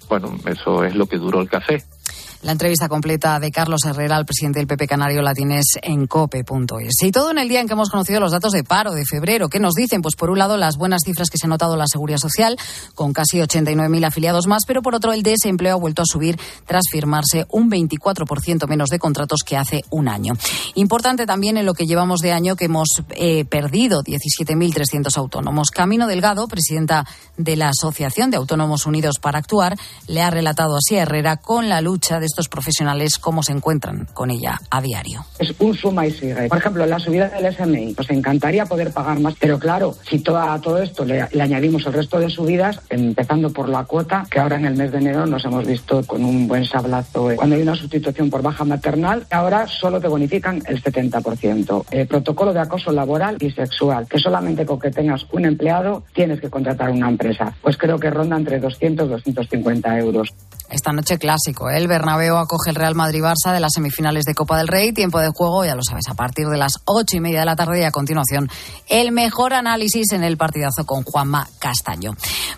[0.09, 1.83] Bueno, eso es lo que duró el café.
[2.44, 7.02] La entrevista completa de Carlos Herrera al presidente del PP Canario la tienes en cope.es.
[7.02, 9.48] Y todo en el día en que hemos conocido los datos de paro de febrero.
[9.48, 10.02] ¿Qué nos dicen?
[10.02, 12.59] Pues por un lado las buenas cifras que se ha notado la Seguridad Social,
[12.94, 16.83] con casi 89.000 afiliados más, pero por otro el desempleo ha vuelto a subir tras
[16.92, 20.35] firmarse un 24% menos de contratos que hace un año.
[20.74, 25.70] Importante también en lo que llevamos de año que hemos eh, perdido 17.300 autónomos.
[25.70, 27.07] Camino Delgado, presidenta
[27.38, 29.78] de la Asociación de Autónomos Unidos para Actuar,
[30.09, 34.08] le ha relatado así a Herrera con la lucha de estos profesionales cómo se encuentran
[34.12, 35.24] con ella a diario.
[35.38, 36.48] Es un suma y sigue.
[36.48, 37.94] Por ejemplo, la subida del SMI.
[37.96, 41.86] Nos encantaría poder pagar más, pero claro, si todo, a todo esto le, le añadimos
[41.86, 45.26] el resto de subidas, empezando por la cuota, que ahora en el mes de enero
[45.26, 47.30] nos hemos visto con un buen sablazo.
[47.30, 51.84] eh, Cuando hay una sustitución por baja maternal, ahora solo te bonifican el 70%.
[51.92, 56.40] Eh, protocolo de acoso laboral y sexual, que solamente con que tengas un empleado tienes
[56.40, 57.54] que contratar una empresa.
[57.62, 60.34] Pues creo que ronda entre 200 y 250 euros.
[60.70, 61.77] Esta noche clásico, ¿eh?
[61.77, 64.92] el Bernabéu acoge el Real Madrid-Barça de las semifinales de Copa del Rey.
[64.92, 67.55] Tiempo de juego, ya lo sabes, a partir de las ocho y media de la
[67.55, 68.48] tarde y a continuación
[68.88, 72.12] el mejor análisis en el partidazo con Juanma Castaño.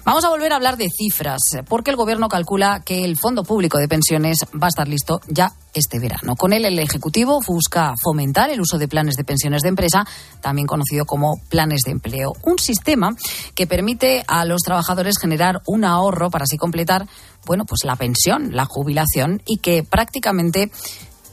[0.05, 3.79] Vamos a volver a hablar de cifras, porque el Gobierno calcula que el Fondo Público
[3.79, 6.37] de Pensiones va a estar listo ya este verano.
[6.37, 10.07] Con él, el Ejecutivo busca fomentar el uso de planes de pensiones de empresa,
[10.41, 12.33] también conocido como planes de empleo.
[12.43, 13.15] Un sistema
[13.55, 17.07] que permite a los trabajadores generar un ahorro para así completar,
[17.47, 20.71] bueno, pues la pensión, la jubilación y que prácticamente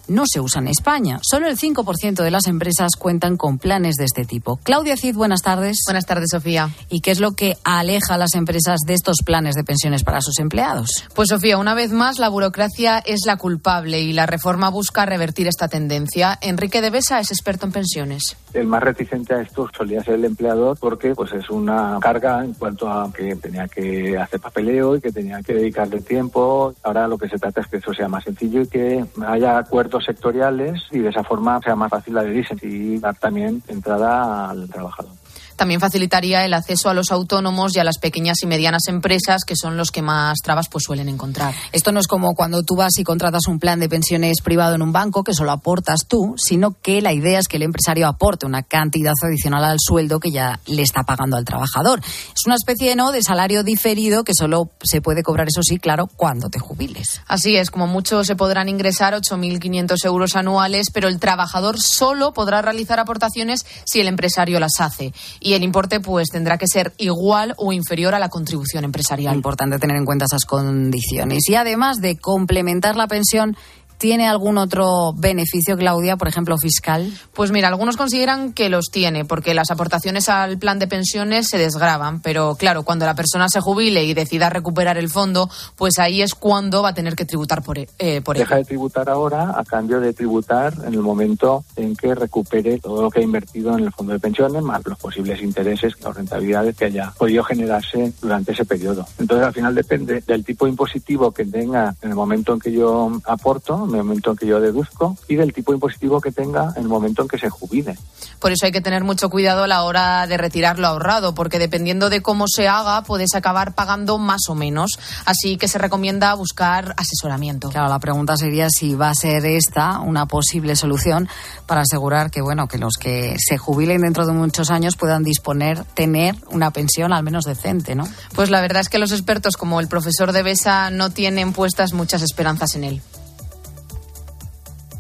[0.08, 1.20] no se usa en España.
[1.22, 4.60] Solo el 5% de las empresas cuentan con planes de este tipo.
[4.64, 5.80] Claudia Cid, buenas tardes.
[5.86, 6.70] Buenas tardes, Sofía.
[6.90, 10.22] ¿Y qué es lo que aleja a las empresas de estos planes de pensiones para
[10.22, 11.06] sus empleados?
[11.16, 15.48] Pues Sofía, una vez más, la burocracia es la culpable y la reforma busca revertir
[15.48, 16.38] esta tendencia.
[16.42, 18.36] Enrique de Besa es experto en pensiones.
[18.54, 22.54] El más reticente a esto solía ser el empleador porque pues es una carga en
[22.54, 26.74] cuanto a que tenía que hacer papeleo y que tenía que dedicarle tiempo.
[26.84, 29.93] Ahora lo que se trata es que eso sea más sencillo y que haya acuerdos
[30.00, 35.12] sectoriales y de esa forma sea más fácil adherirse y dar también entrada al trabajador.
[35.56, 39.56] También facilitaría el acceso a los autónomos y a las pequeñas y medianas empresas, que
[39.56, 41.54] son los que más trabas pues suelen encontrar.
[41.72, 44.82] Esto no es como cuando tú vas y contratas un plan de pensiones privado en
[44.82, 48.46] un banco, que solo aportas tú, sino que la idea es que el empresario aporte
[48.46, 52.00] una cantidad adicional al sueldo que ya le está pagando al trabajador.
[52.00, 53.12] Es una especie ¿no?
[53.12, 57.22] de salario diferido que solo se puede cobrar, eso sí, claro, cuando te jubiles.
[57.28, 62.62] Así es, como mucho se podrán ingresar 8.500 euros anuales, pero el trabajador solo podrá
[62.62, 65.14] realizar aportaciones si el empresario las hace.
[65.44, 69.36] Y el importe pues tendrá que ser igual o inferior a la contribución empresarial.
[69.36, 71.50] Importante tener en cuenta esas condiciones.
[71.50, 73.58] Y además de complementar la pensión,
[73.98, 77.12] ¿Tiene algún otro beneficio, Claudia, por ejemplo, fiscal?
[77.34, 81.58] Pues mira, algunos consideran que los tiene, porque las aportaciones al plan de pensiones se
[81.58, 86.22] desgravan, pero claro, cuando la persona se jubile y decida recuperar el fondo, pues ahí
[86.22, 89.64] es cuando va a tener que tributar por, eh, por Deja de tributar ahora a
[89.64, 93.86] cambio de tributar en el momento en que recupere todo lo que ha invertido en
[93.86, 98.52] el fondo de pensiones, más los posibles intereses o rentabilidades que haya podido generarse durante
[98.52, 99.06] ese periodo.
[99.18, 103.12] Entonces, al final depende del tipo impositivo que tenga en el momento en que yo
[103.26, 106.84] aporto, en el momento en que yo deduzco y del tipo impositivo que tenga en
[106.84, 107.98] el momento en que se jubile.
[108.40, 111.60] Por eso hay que tener mucho cuidado a la hora de retirar lo ahorrado, porque
[111.60, 114.92] dependiendo de cómo se haga, puedes acabar pagando más o menos.
[115.26, 117.70] Así que se recomienda buscar asesoramiento.
[117.70, 121.30] Claro, la pregunta sería si va a ser esta una posible solución
[121.66, 125.84] para asegurar que, bueno, que los que se jubilen dentro de muchos años puedan disponer,
[125.94, 128.08] tener una pensión al menos decente, ¿no?
[128.36, 131.94] Pues la verdad es que los expertos como el profesor de Besa no tienen puestas
[131.94, 133.02] muchas esperanzas en él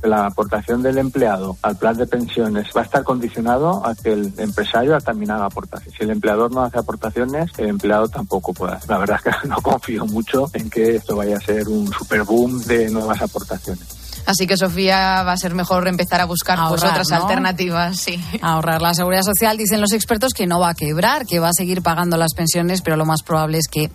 [0.03, 4.33] la aportación del empleado al plan de pensiones va a estar condicionado a que el
[4.37, 5.97] empresario también haga aportaciones.
[5.97, 8.89] Si el empleador no hace aportaciones, el empleado tampoco puede hacer.
[8.89, 12.23] La verdad es que no confío mucho en que esto vaya a ser un super
[12.23, 14.03] boom de nuevas aportaciones.
[14.25, 18.23] Así que Sofía va a ser mejor empezar a buscar pues, otras alternativas, sí.
[18.41, 21.53] Ahorrar la seguridad social, dicen los expertos que no va a quebrar, que va a
[21.53, 23.91] seguir pagando las pensiones, pero lo más probable es que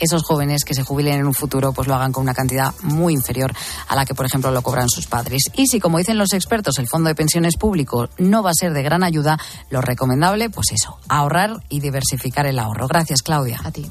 [0.00, 3.14] esos jóvenes que se jubilen en un futuro pues lo hagan con una cantidad muy
[3.14, 3.52] inferior
[3.88, 5.44] a la que, por ejemplo, lo cobran sus padres.
[5.54, 8.72] Y si, como dicen los expertos, el fondo de pensiones público no va a ser
[8.72, 9.38] de gran ayuda,
[9.70, 12.88] lo recomendable, pues eso, ahorrar y diversificar el ahorro.
[12.88, 13.60] Gracias, Claudia.
[13.64, 13.90] A ti.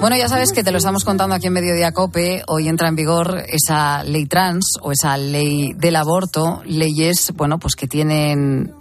[0.00, 2.42] Bueno, ya sabes que te lo estamos contando aquí en Mediodía Cope.
[2.46, 6.62] Hoy entra en vigor esa ley trans o esa ley del aborto.
[6.64, 8.72] Leyes, bueno, pues que tienen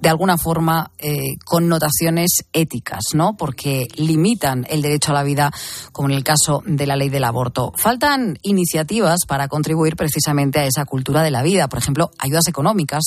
[0.00, 3.36] de alguna forma eh, connotaciones éticas, ¿no?
[3.36, 5.50] Porque limitan el derecho a la vida,
[5.92, 7.72] como en el caso de la ley del aborto.
[7.76, 13.02] Faltan iniciativas para contribuir precisamente a esa cultura de la vida, por ejemplo, ayudas económicas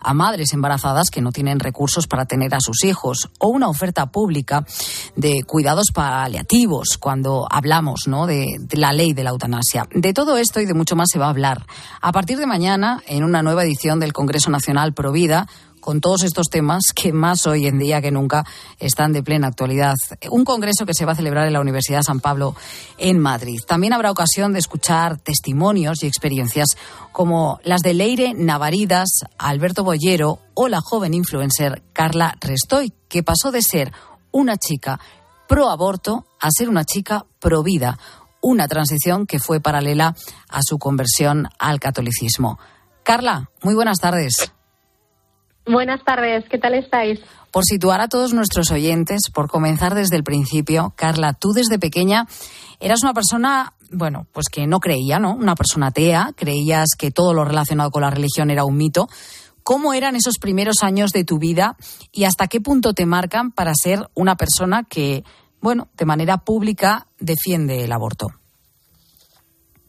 [0.00, 4.06] a madres embarazadas que no tienen recursos para tener a sus hijos o una oferta
[4.06, 4.64] pública
[5.16, 8.26] de cuidados paliativos cuando hablamos, ¿no?
[8.26, 9.86] De, la ley de la eutanasia.
[9.94, 11.66] De todo esto y de mucho más se va a hablar
[12.00, 15.46] a partir de mañana en una nueva edición del Congreso Nacional Provida
[15.80, 18.44] con todos estos temas que más hoy en día que nunca
[18.78, 19.94] están de plena actualidad.
[20.30, 22.54] Un congreso que se va a celebrar en la Universidad San Pablo
[22.98, 23.60] en Madrid.
[23.66, 26.68] También habrá ocasión de escuchar testimonios y experiencias
[27.12, 29.08] como las de Leire Navaridas,
[29.38, 33.92] Alberto Boyero o la joven influencer Carla Restoy, que pasó de ser
[34.32, 35.00] una chica
[35.48, 37.98] pro aborto a ser una chica pro vida,
[38.40, 40.14] una transición que fue paralela
[40.48, 42.58] a su conversión al catolicismo.
[43.02, 44.52] Carla, muy buenas tardes.
[45.66, 47.20] Buenas tardes, ¿qué tal estáis?
[47.50, 52.26] Por situar a todos nuestros oyentes, por comenzar desde el principio, Carla, tú desde pequeña
[52.78, 55.34] eras una persona, bueno, pues que no creía, ¿no?
[55.34, 59.08] Una persona atea, creías que todo lo relacionado con la religión era un mito.
[59.62, 61.76] ¿Cómo eran esos primeros años de tu vida
[62.10, 65.24] y hasta qué punto te marcan para ser una persona que,
[65.60, 68.39] bueno, de manera pública defiende el aborto?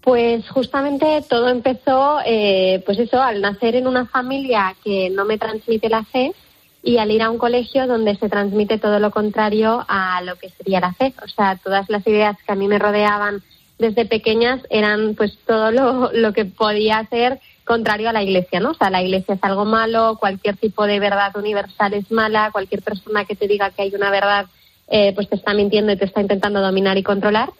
[0.01, 5.37] Pues justamente todo empezó, eh, pues eso, al nacer en una familia que no me
[5.37, 6.33] transmite la fe
[6.81, 10.49] y al ir a un colegio donde se transmite todo lo contrario a lo que
[10.49, 11.13] sería la fe.
[11.23, 13.43] O sea, todas las ideas que a mí me rodeaban
[13.77, 18.71] desde pequeñas eran pues todo lo, lo que podía ser contrario a la iglesia, ¿no?
[18.71, 22.81] O sea, la iglesia es algo malo, cualquier tipo de verdad universal es mala, cualquier
[22.81, 24.47] persona que te diga que hay una verdad,
[24.87, 27.51] eh, pues te está mintiendo y te está intentando dominar y controlar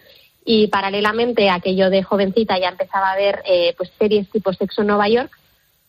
[0.46, 4.54] y paralelamente a que yo de jovencita ya empezaba a ver eh, pues series tipo
[4.54, 5.32] Sexo en Nueva York,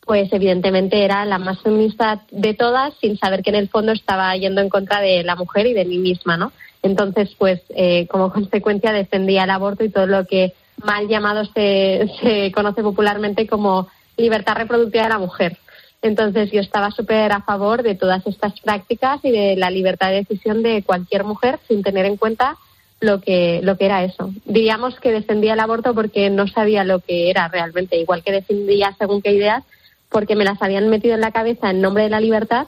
[0.04, 4.36] pues evidentemente era la más feminista de todas sin saber que en el fondo estaba
[4.36, 6.52] yendo en contra de la mujer y de mí misma, ¿no?
[6.82, 12.10] Entonces, pues eh, como consecuencia defendía el aborto y todo lo que mal llamado se,
[12.22, 15.56] se conoce popularmente como libertad reproductiva de la mujer.
[16.02, 20.16] Entonces yo estaba súper a favor de todas estas prácticas y de la libertad de
[20.16, 22.56] decisión de cualquier mujer sin tener en cuenta
[23.02, 24.30] lo que, lo que era eso.
[24.44, 28.94] Diríamos que defendía el aborto porque no sabía lo que era realmente, igual que defendía
[28.98, 29.64] según qué ideas,
[30.08, 32.66] porque me las habían metido en la cabeza en nombre de la libertad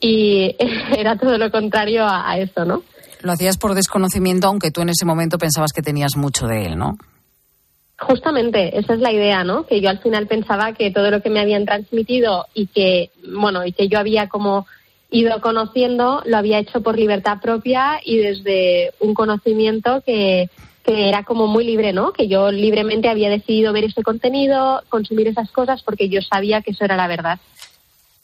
[0.00, 0.56] y
[0.96, 2.82] era todo lo contrario a, a eso, ¿no?
[3.22, 6.78] Lo hacías por desconocimiento, aunque tú en ese momento pensabas que tenías mucho de él,
[6.78, 6.96] ¿no?
[7.98, 9.64] Justamente, esa es la idea, ¿no?
[9.66, 13.64] Que yo al final pensaba que todo lo que me habían transmitido y que, bueno,
[13.64, 14.66] y que yo había como
[15.10, 20.50] ido conociendo, lo había hecho por libertad propia y desde un conocimiento que,
[20.84, 22.12] que era como muy libre, ¿no?
[22.12, 26.72] Que yo libremente había decidido ver ese contenido, consumir esas cosas porque yo sabía que
[26.72, 27.38] eso era la verdad.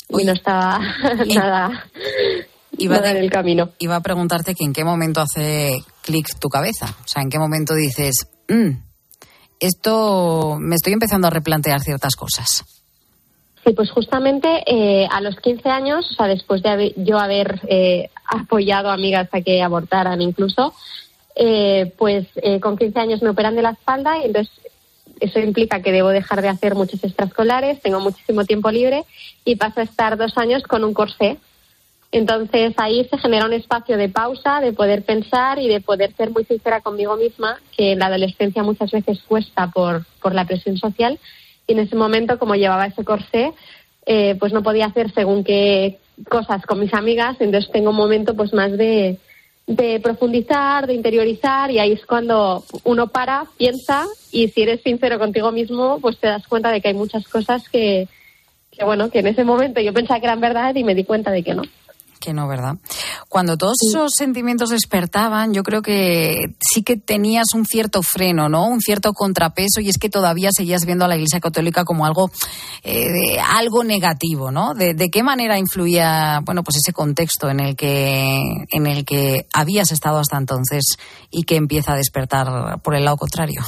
[0.09, 0.81] Y no estaba
[1.35, 1.87] nada,
[2.77, 3.71] Iba, nada en el camino.
[3.79, 6.87] iba a preguntarte que en qué momento hace clic tu cabeza.
[7.05, 8.71] O sea, en qué momento dices, "Mm,
[9.61, 12.65] esto me estoy empezando a replantear ciertas cosas.
[13.65, 17.61] Sí, pues justamente eh, a los 15 años, o sea, después de haber- yo haber
[17.69, 20.75] eh, apoyado a amigas a que abortaran incluso,
[21.37, 24.53] eh, pues eh, con 15 años me operan de la espalda y entonces
[25.21, 29.05] eso implica que debo dejar de hacer muchos extraescolares, tengo muchísimo tiempo libre
[29.45, 31.39] y paso a estar dos años con un corsé.
[32.11, 36.31] Entonces ahí se genera un espacio de pausa, de poder pensar y de poder ser
[36.31, 40.77] muy sincera conmigo misma, que en la adolescencia muchas veces cuesta por, por la presión
[40.77, 41.19] social.
[41.67, 43.53] Y en ese momento, como llevaba ese corsé,
[44.07, 45.99] eh, pues no podía hacer según qué
[46.29, 47.37] cosas con mis amigas.
[47.41, 49.19] Entonces tengo un momento pues más de,
[49.67, 55.19] de profundizar, de interiorizar y ahí es cuando uno para, piensa y si eres sincero
[55.19, 58.09] contigo mismo, pues te das cuenta de que hay muchas cosas que,
[58.71, 61.31] que bueno, que en ese momento yo pensaba que eran verdad y me di cuenta
[61.31, 61.63] de que no.
[62.23, 62.77] Que no, ¿verdad?
[63.29, 68.69] Cuando todos esos sentimientos despertaban, yo creo que sí que tenías un cierto freno, ¿no?
[68.69, 72.31] Un cierto contrapeso y es que todavía seguías viendo a la Iglesia Católica como algo,
[72.85, 74.73] eh, algo negativo, ¿no?
[74.75, 78.39] De, de qué manera influía, bueno, pues ese contexto en el que,
[78.71, 80.99] en el que habías estado hasta entonces
[81.29, 83.63] y que empieza a despertar por el lado contrario.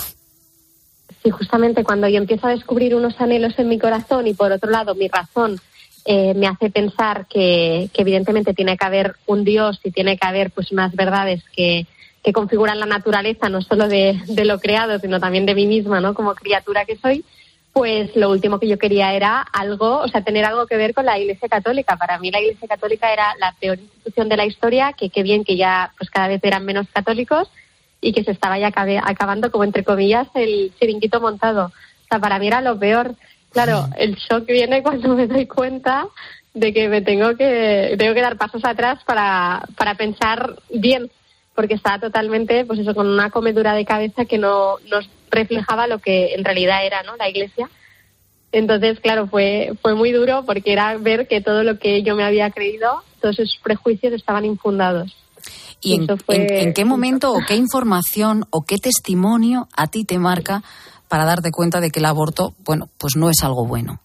[1.24, 4.70] Sí, justamente cuando yo empiezo a descubrir unos anhelos en mi corazón y por otro
[4.70, 5.58] lado mi razón
[6.04, 10.50] eh, me hace pensar que, evidentemente tiene que haber un Dios y tiene que haber
[10.50, 11.86] pues unas verdades que,
[12.22, 16.00] que configuran la naturaleza no solo de, de lo creado sino también de mí misma,
[16.00, 16.14] ¿no?
[16.14, 17.24] Como criatura que soy,
[17.74, 21.06] pues lo último que yo quería era algo, o sea, tener algo que ver con
[21.06, 21.96] la Iglesia Católica.
[21.96, 25.42] Para mí la Iglesia Católica era la peor institución de la historia, que qué bien
[25.42, 27.50] que ya pues cada vez eran menos católicos
[28.00, 31.66] y que se estaba ya acabando como entre comillas el chiringuito montado.
[31.66, 33.16] O sea, para mí era lo peor.
[33.54, 36.06] Claro, el shock viene cuando me doy cuenta
[36.52, 41.10] de que me tengo que tengo que dar pasos atrás para, para pensar bien,
[41.54, 45.98] porque estaba totalmente, pues eso, con una comedura de cabeza que no nos reflejaba lo
[46.00, 47.16] que en realidad era, ¿no?
[47.16, 47.68] La iglesia.
[48.52, 52.22] Entonces, claro, fue, fue muy duro porque era ver que todo lo que yo me
[52.22, 55.16] había creído, todos esos prejuicios estaban infundados.
[55.80, 59.88] ¿Y en, Eso fue en- en qué momento o qué información o qué testimonio a
[59.88, 60.62] ti te marca
[61.08, 64.00] para darte cuenta de que el aborto, bueno, pues no es algo bueno?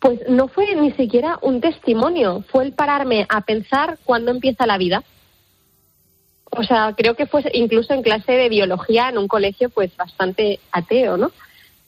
[0.00, 4.78] Pues no fue ni siquiera un testimonio, fue el pararme a pensar cuándo empieza la
[4.78, 5.04] vida.
[6.52, 10.58] O sea, creo que fue incluso en clase de biología en un colegio pues bastante
[10.72, 11.30] ateo, ¿no?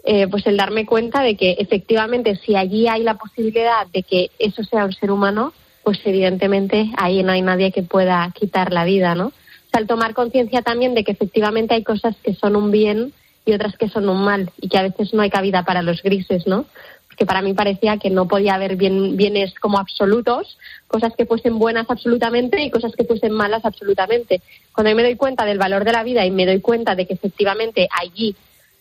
[0.05, 4.31] Eh, pues el darme cuenta de que efectivamente si allí hay la posibilidad de que
[4.39, 5.53] eso sea un ser humano,
[5.83, 9.29] pues evidentemente ahí no hay nadie que pueda quitar la vida, ¿no?
[9.29, 13.13] O sea, el tomar conciencia también de que efectivamente hay cosas que son un bien
[13.45, 16.03] y otras que son un mal y que a veces no hay cabida para los
[16.03, 16.67] grises, ¿no?
[17.09, 20.57] Porque para mí parecía que no podía haber bien, bienes como absolutos,
[20.89, 24.41] cosas que fuesen buenas absolutamente y cosas que fuesen malas absolutamente.
[24.75, 27.07] Cuando yo me doy cuenta del valor de la vida y me doy cuenta de
[27.07, 28.35] que efectivamente allí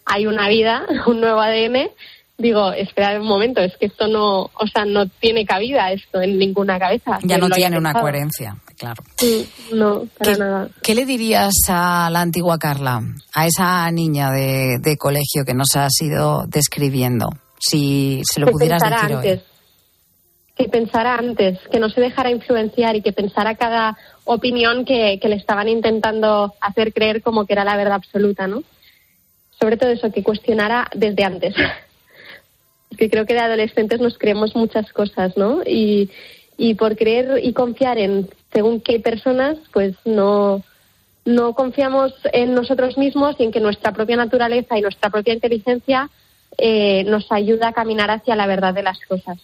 [0.05, 1.89] hay una vida, un nuevo ADN,
[2.37, 6.37] digo, espera un momento, es que esto no, o sea, no tiene cabida esto en
[6.37, 7.19] ninguna cabeza.
[7.23, 9.03] Ya no tiene una coherencia, claro.
[9.21, 10.69] Mm, No, para nada.
[10.81, 13.01] ¿Qué le dirías a la antigua Carla,
[13.33, 17.29] a esa niña de, de colegio que nos has ido describiendo?
[17.59, 19.45] Si se lo que pudieras decir antes, hoy.
[20.57, 25.29] que pensara antes, que no se dejara influenciar y que pensara cada opinión que, que
[25.29, 28.63] le estaban intentando hacer creer como que era la verdad absoluta, ¿no?
[29.59, 31.53] Sobre todo eso, que cuestionara desde antes.
[32.89, 35.61] Porque creo que de adolescentes nos creemos muchas cosas, ¿no?
[35.63, 36.09] Y,
[36.61, 40.63] y por creer y confiar en según qué personas, pues no,
[41.25, 46.11] no confiamos en nosotros mismos y en que nuestra propia naturaleza y nuestra propia inteligencia
[46.59, 49.39] eh, nos ayuda a caminar hacia la verdad de las cosas.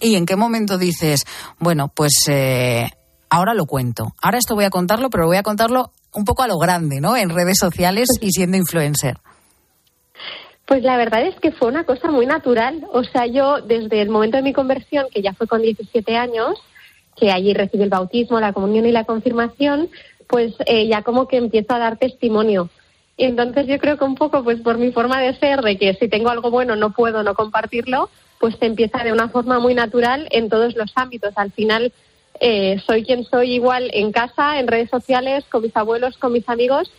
[0.00, 1.24] ¿Y en qué momento dices,
[1.58, 2.90] bueno, pues eh,
[3.28, 4.14] ahora lo cuento?
[4.22, 7.16] Ahora esto voy a contarlo, pero voy a contarlo un poco a lo grande, ¿no?
[7.16, 9.16] En redes sociales y siendo influencer.
[10.66, 12.84] Pues la verdad es que fue una cosa muy natural.
[12.92, 16.60] O sea, yo desde el momento de mi conversión, que ya fue con 17 años,
[17.16, 19.88] que allí recibí el bautismo, la comunión y la confirmación,
[20.26, 22.68] pues eh, ya como que empiezo a dar testimonio.
[23.16, 25.94] Y entonces yo creo que un poco, pues por mi forma de ser, de que
[25.94, 28.10] si tengo algo bueno no puedo no compartirlo,
[28.40, 31.32] pues se empieza de una forma muy natural en todos los ámbitos.
[31.36, 31.92] Al final
[32.40, 36.46] eh, soy quien soy igual en casa, en redes sociales, con mis abuelos, con mis
[36.48, 36.90] amigos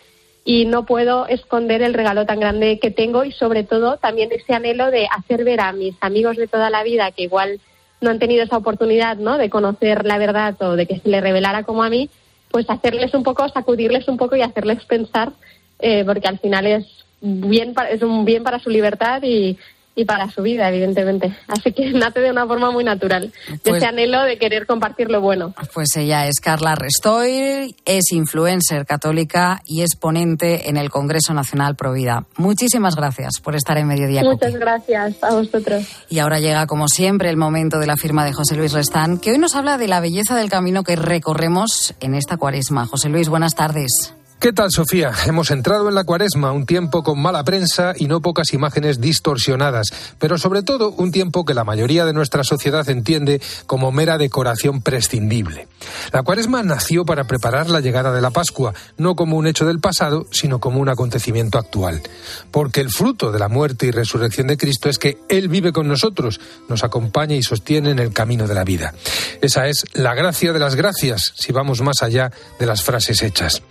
[0.48, 4.54] y no puedo esconder el regalo tan grande que tengo y sobre todo también ese
[4.54, 7.60] anhelo de hacer ver a mis amigos de toda la vida que igual
[8.00, 9.38] no han tenido esa oportunidad ¿no?
[9.38, 12.10] de conocer la verdad o de que se le revelara como a mí,
[12.50, 15.34] pues hacerles un poco, sacudirles un poco y hacerles pensar,
[15.80, 16.86] eh, porque al final es,
[17.20, 19.58] bien, es un bien para su libertad y,
[19.98, 21.36] y para su vida, evidentemente.
[21.48, 25.10] Así que nace de una forma muy natural, de Pues- ese anhelo de querer compartir
[25.10, 25.54] lo bueno.
[25.74, 31.76] Pues ella es Carla Restoy, es influencer católica y es ponente en el Congreso Nacional
[31.76, 32.26] Provida.
[32.38, 34.22] Muchísimas gracias por estar en Mediodía.
[34.24, 35.86] Muchas gracias a vosotros.
[36.10, 39.32] Y ahora llega, como siempre, el momento de la firma de José Luis Restán, que
[39.32, 42.86] hoy nos habla de la belleza del camino que recorremos en esta cuaresma.
[42.86, 44.14] José Luis, buenas tardes.
[44.40, 45.14] ¿Qué tal, Sofía?
[45.26, 49.88] Hemos entrado en la cuaresma, un tiempo con mala prensa y no pocas imágenes distorsionadas,
[50.20, 54.84] pero sobre todo un tiempo que la mayoría de nuestra sociedad entiende como mera decoración
[54.84, 55.68] prescindible.
[56.14, 59.80] La cuaresma nació para preparar la llegada de la Pascua, no como un hecho del
[59.80, 62.04] pasado, sino como un acontecimiento actual.
[62.52, 65.88] Porque el fruto de la muerte y resurrección de Cristo es que Él vive con
[65.88, 68.94] nosotros, nos acompaña y sostiene en el camino de la vida.
[69.42, 73.64] Esa es la gracia de las gracias, si vamos más allá de las frases hechas.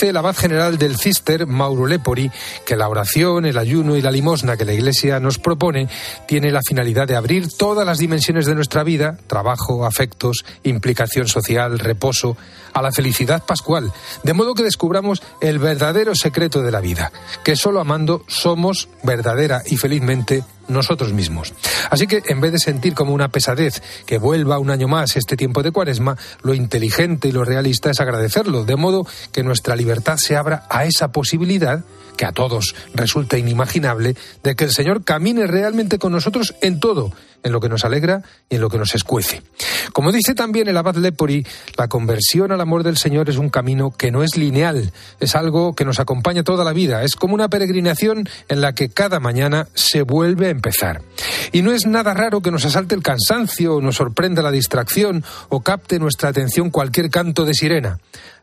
[0.00, 2.30] El abad general del Cister, Mauro Lepori,
[2.64, 5.88] que la oración, el ayuno y la limosna que la Iglesia nos propone
[6.26, 11.78] tiene la finalidad de abrir todas las dimensiones de nuestra vida, trabajo, afectos, implicación social,
[11.78, 12.36] reposo,
[12.72, 17.12] a la felicidad pascual, de modo que descubramos el verdadero secreto de la vida,
[17.44, 21.54] que solo amando somos verdadera y felizmente nosotros mismos.
[21.90, 25.36] Así que en vez de sentir como una pesadez que vuelva un año más este
[25.36, 30.16] tiempo de cuaresma, lo inteligente y lo realista es agradecerlo, de modo que nuestra libertad
[30.18, 31.84] se abra a esa posibilidad
[32.16, 37.12] que a todos resulta inimaginable de que el Señor camine realmente con nosotros en todo,
[37.42, 39.42] en lo que nos alegra y en lo que nos escuece.
[39.92, 41.46] Como dice también el abad Lepori,
[41.76, 45.74] la conversión al amor del Señor es un camino que no es lineal, es algo
[45.74, 49.68] que nos acompaña toda la vida, es como una peregrinación en la que cada mañana
[49.74, 51.02] se vuelve a empezar.
[51.52, 55.60] Y no es nada raro que nos asalte el cansancio, nos sorprenda la distracción o
[55.60, 57.98] capte nuestra atención cualquier canto de sirena.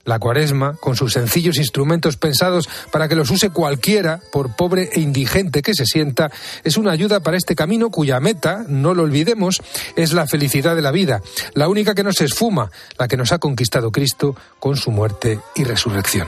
[0.05, 4.99] La cuaresma, con sus sencillos instrumentos pensados para que los use cualquiera, por pobre e
[4.99, 6.31] indigente que se sienta,
[6.63, 9.61] es una ayuda para este camino cuya meta, no lo olvidemos,
[9.95, 11.21] es la felicidad de la vida,
[11.53, 15.39] la única que no se esfuma, la que nos ha conquistado Cristo con su muerte
[15.55, 16.27] y resurrección.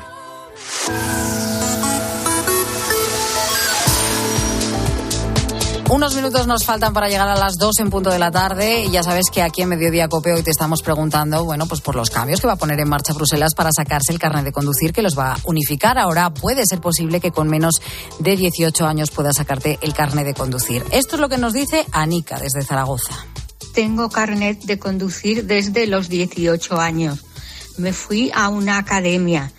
[5.91, 8.91] Unos minutos nos faltan para llegar a las 2 en punto de la tarde y
[8.91, 12.09] ya sabes que aquí en Mediodía Cope hoy te estamos preguntando, bueno, pues por los
[12.09, 15.01] cambios que va a poner en marcha Bruselas para sacarse el carnet de conducir que
[15.01, 15.97] los va a unificar.
[15.97, 17.81] Ahora puede ser posible que con menos
[18.19, 20.81] de 18 años puedas sacarte el carnet de conducir.
[20.91, 23.13] Esto es lo que nos dice Anika desde Zaragoza.
[23.73, 27.25] Tengo carnet de conducir desde los 18 años.
[27.77, 29.51] Me fui a una academia,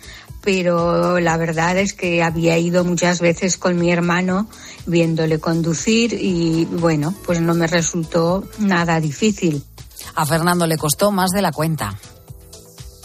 [0.43, 4.47] pero la verdad es que había ido muchas veces con mi hermano
[4.85, 9.63] viéndole conducir y bueno, pues no me resultó nada difícil.
[10.15, 11.97] A Fernando le costó más de la cuenta.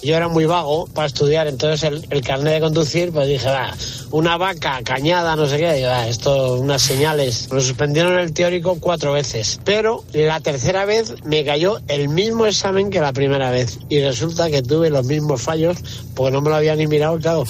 [0.03, 3.75] Yo era muy vago para estudiar, entonces el, el carnet de conducir, pues dije, va,
[4.13, 7.49] una vaca, cañada, no sé qué, "Va, esto, unas señales.
[7.53, 12.91] Me suspendieron el teórico cuatro veces, pero la tercera vez me cayó el mismo examen
[12.91, 15.79] que la primera vez y resulta que tuve los mismos fallos
[16.15, 17.45] porque no me lo había ni mirado, claro.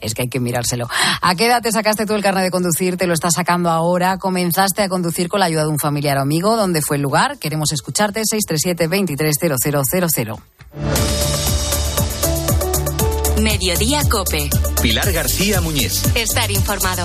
[0.00, 0.88] Es que hay que mirárselo.
[1.20, 2.96] ¿A qué edad te sacaste tú el carnet de conducir?
[2.96, 4.18] ¿Te lo estás sacando ahora?
[4.18, 6.56] ¿Comenzaste a conducir con la ayuda de un familiar o amigo?
[6.56, 7.38] ¿Dónde fue el lugar?
[7.38, 8.22] Queremos escucharte.
[8.22, 10.38] 637-230000.
[13.40, 14.48] Mediodía Cope.
[14.80, 16.02] Pilar García Muñiz.
[16.14, 17.04] Estar informado.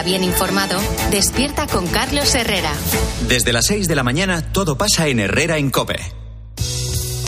[0.00, 0.80] bien informado,
[1.10, 2.72] despierta con Carlos Herrera.
[3.28, 6.00] Desde las 6 de la mañana todo pasa en Herrera en Cope.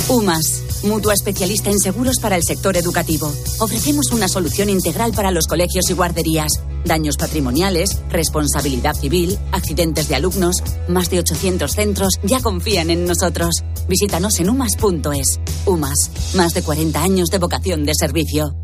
[0.08, 3.32] UMAS, Mutua especialista en seguros para el sector educativo.
[3.58, 6.52] Ofrecemos una solución integral para los colegios y guarderías.
[6.84, 10.56] Daños patrimoniales, responsabilidad civil, accidentes de alumnos.
[10.88, 13.64] Más de 800 centros ya confían en nosotros.
[13.88, 15.40] Visítanos en umas.es.
[15.64, 18.63] UMAS, más de 40 años de vocación de servicio.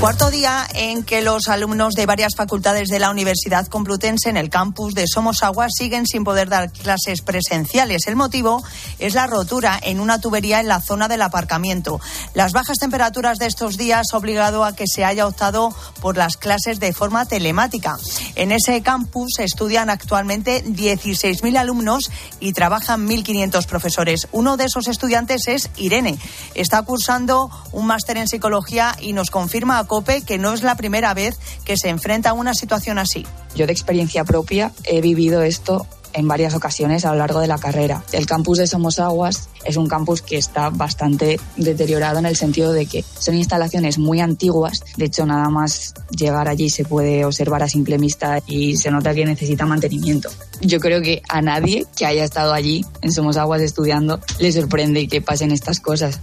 [0.00, 4.50] Cuarto día en que los alumnos de varias facultades de la Universidad Complutense en el
[4.50, 8.06] campus de Somos Agua siguen sin poder dar clases presenciales.
[8.06, 8.62] El motivo
[8.98, 11.98] es la rotura en una tubería en la zona del aparcamiento.
[12.34, 16.36] Las bajas temperaturas de estos días han obligado a que se haya optado por las
[16.36, 17.96] clases de forma telemática.
[18.34, 24.28] En ese campus estudian actualmente 16.000 alumnos y trabajan 1.500 profesores.
[24.30, 26.18] Uno de esos estudiantes es Irene.
[26.54, 31.14] Está cursando un máster en psicología y nos confirma COPE que no es la primera
[31.14, 33.24] vez que se enfrenta a una situación así.
[33.54, 37.56] Yo de experiencia propia he vivido esto en varias ocasiones a lo largo de la
[37.56, 38.02] carrera.
[38.12, 42.72] El campus de Somos Aguas es un campus que está bastante deteriorado en el sentido
[42.72, 44.82] de que son instalaciones muy antiguas.
[44.96, 49.14] De hecho, nada más llegar allí se puede observar a simple vista y se nota
[49.14, 50.28] que necesita mantenimiento.
[50.60, 55.08] Yo creo que a nadie que haya estado allí en Somos Aguas estudiando le sorprende
[55.08, 56.20] que pasen estas cosas.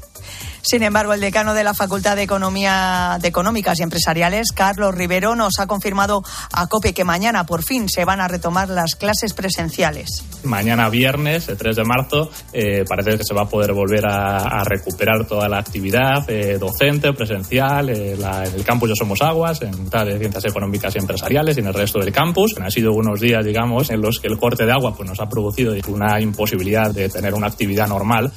[0.66, 5.36] Sin embargo, el decano de la Facultad de Economía de Económicas y Empresariales, Carlos Rivero,
[5.36, 9.34] nos ha confirmado a COPE que mañana por fin se van a retomar las clases
[9.34, 10.24] presenciales.
[10.46, 14.64] Mañana viernes, el 3 de marzo, eh, parece que se va a poder volver a,
[14.64, 19.90] recuperar toda la actividad eh, docente, presencial, eh, en el campus de Somos Aguas, en
[19.90, 22.56] tal de Ciencias Económicas y Empresariales y en el resto del campus.
[22.58, 25.28] Han sido unos días, digamos, en los que el corte de agua pues, nos ha
[25.28, 28.32] producido una imposibilidad de tener una actividad normal.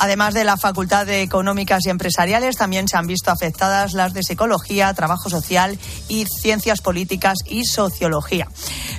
[0.00, 4.22] Además de la Facultad de Económicas y Empresariales, también se han visto afectadas las de
[4.22, 5.78] Psicología, Trabajo Social
[6.08, 8.48] y Ciencias Políticas y Sociología.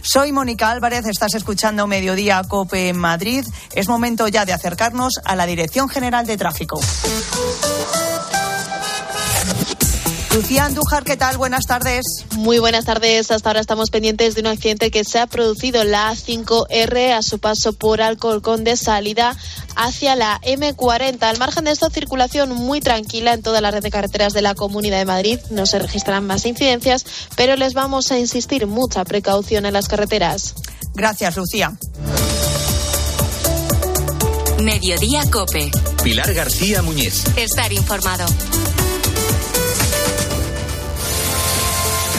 [0.01, 3.45] Soy Mónica Álvarez, estás escuchando Mediodía Cope en Madrid.
[3.73, 6.79] Es momento ya de acercarnos a la Dirección General de Tráfico.
[10.39, 11.35] Lucía Andújar, ¿qué tal?
[11.37, 12.05] Buenas tardes.
[12.37, 13.29] Muy buenas tardes.
[13.29, 17.21] Hasta ahora estamos pendientes de un accidente que se ha producido en la A5R a
[17.21, 19.35] su paso por Alcorcón de salida
[19.75, 21.21] hacia la M40.
[21.23, 24.55] Al margen de esto, circulación muy tranquila en toda la red de carreteras de la
[24.55, 25.39] Comunidad de Madrid.
[25.49, 30.55] No se registran más incidencias, pero les vamos a insistir mucha precaución en las carreteras.
[30.93, 31.77] Gracias, Lucía.
[34.61, 35.69] Mediodía Cope.
[36.01, 37.25] Pilar García Muñiz.
[37.35, 38.25] Estar informado.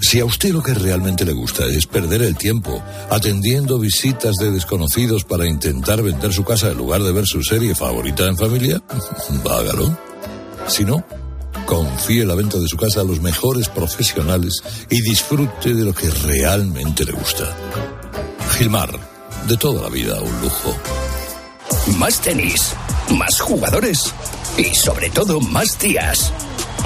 [0.00, 4.50] Si a usted lo que realmente le gusta es perder el tiempo atendiendo visitas de
[4.50, 8.82] desconocidos para intentar vender su casa en lugar de ver su serie favorita en familia,
[9.50, 9.96] hágalo.
[10.68, 11.04] Si no,
[11.66, 16.10] confíe la venta de su casa a los mejores profesionales y disfrute de lo que
[16.10, 17.54] realmente le gusta.
[18.56, 18.90] Gilmar,
[19.46, 20.76] de toda la vida un lujo.
[21.98, 22.72] Más tenis,
[23.16, 24.12] más jugadores
[24.56, 26.32] y sobre todo más días.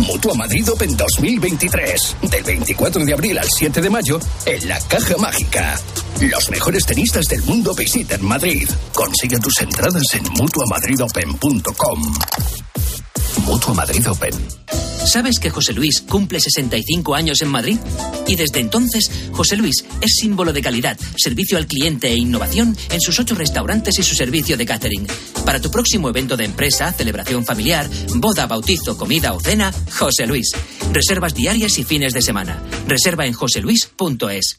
[0.00, 2.16] Mutua Madrid Open 2023.
[2.30, 5.80] Del 24 de abril al 7 de mayo en la Caja Mágica.
[6.20, 8.68] Los mejores tenistas del mundo visitan Madrid.
[8.94, 12.14] Consigue tus entradas en mutuamadridopen.com.
[13.42, 14.34] Mutua Madrid Open.
[15.04, 17.78] ¿Sabes que José Luis cumple 65 años en Madrid?
[18.26, 23.00] Y desde entonces, José Luis es símbolo de calidad, servicio al cliente e innovación en
[23.00, 25.06] sus ocho restaurantes y su servicio de catering.
[25.44, 30.50] Para tu próximo evento de empresa, celebración familiar, boda, bautizo, comida o cena, José Luis.
[30.92, 32.62] Reservas diarias y fines de semana.
[32.88, 34.58] Reserva en joseluis.es.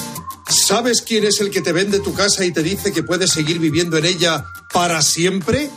[0.71, 3.59] ¿Sabes quién es el que te vende tu casa y te dice que puedes seguir
[3.59, 5.69] viviendo en ella para siempre?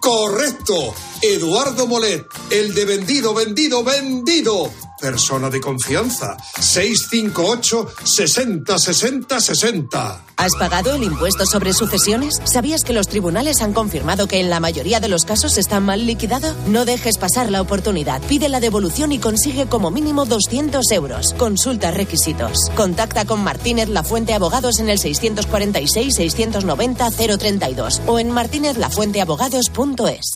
[0.00, 0.92] Correcto.
[1.26, 4.70] Eduardo Molet, el de vendido, vendido, vendido.
[5.00, 6.36] Persona de confianza.
[6.60, 10.24] 658 60 60 60.
[10.36, 12.34] ¿Has pagado el impuesto sobre sucesiones?
[12.44, 16.06] ¿Sabías que los tribunales han confirmado que en la mayoría de los casos está mal
[16.06, 16.54] liquidado?
[16.66, 18.20] No dejes pasar la oportunidad.
[18.28, 21.32] Pide la devolución y consigue como mínimo 200 euros.
[21.38, 22.68] Consulta requisitos.
[22.76, 30.34] Contacta con Martínez La Fuente Abogados en el 646 690 032 o en martinezlafuenteabogados.es.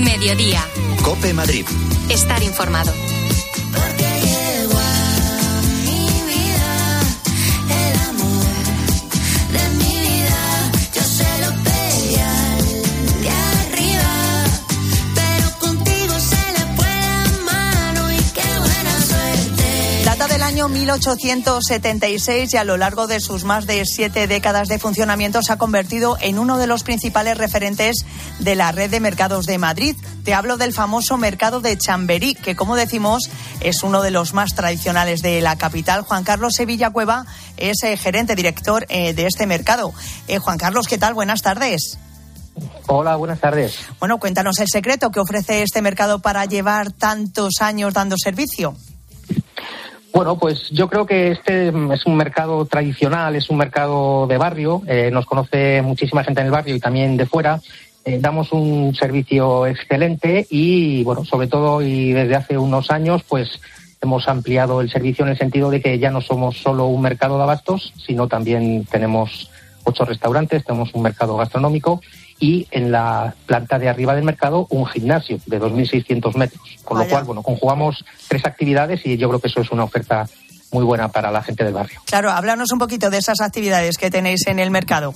[0.00, 0.66] Mediodía.
[1.02, 1.66] Cope Madrid.
[2.08, 2.92] Estar informado.
[20.60, 25.54] Año 1876 y a lo largo de sus más de siete décadas de funcionamiento se
[25.54, 28.04] ha convertido en uno de los principales referentes
[28.40, 29.96] de la red de mercados de Madrid.
[30.22, 33.30] Te hablo del famoso mercado de Chamberí, que como decimos
[33.60, 36.02] es uno de los más tradicionales de la capital.
[36.02, 37.24] Juan Carlos Sevilla Cueva
[37.56, 39.94] es eh, gerente director eh, de este mercado.
[40.28, 41.14] Eh, Juan Carlos, ¿qué tal?
[41.14, 41.96] Buenas tardes.
[42.86, 43.78] Hola, buenas tardes.
[43.98, 48.76] Bueno, cuéntanos el secreto que ofrece este mercado para llevar tantos años dando servicio.
[50.12, 54.82] Bueno, pues yo creo que este es un mercado tradicional, es un mercado de barrio,
[54.86, 57.60] eh, nos conoce muchísima gente en el barrio y también de fuera.
[58.04, 63.60] Eh, damos un servicio excelente y, bueno, sobre todo y desde hace unos años, pues
[64.00, 67.36] hemos ampliado el servicio en el sentido de que ya no somos solo un mercado
[67.36, 69.50] de abastos, sino también tenemos
[69.84, 72.00] ocho restaurantes, tenemos un mercado gastronómico
[72.40, 76.62] y en la planta de arriba del mercado un gimnasio de 2.600 metros.
[76.84, 80.26] Con lo cual, bueno, conjugamos tres actividades y yo creo que eso es una oferta
[80.72, 82.00] muy buena para la gente del barrio.
[82.06, 85.12] Claro, háblanos un poquito de esas actividades que tenéis en el mercado.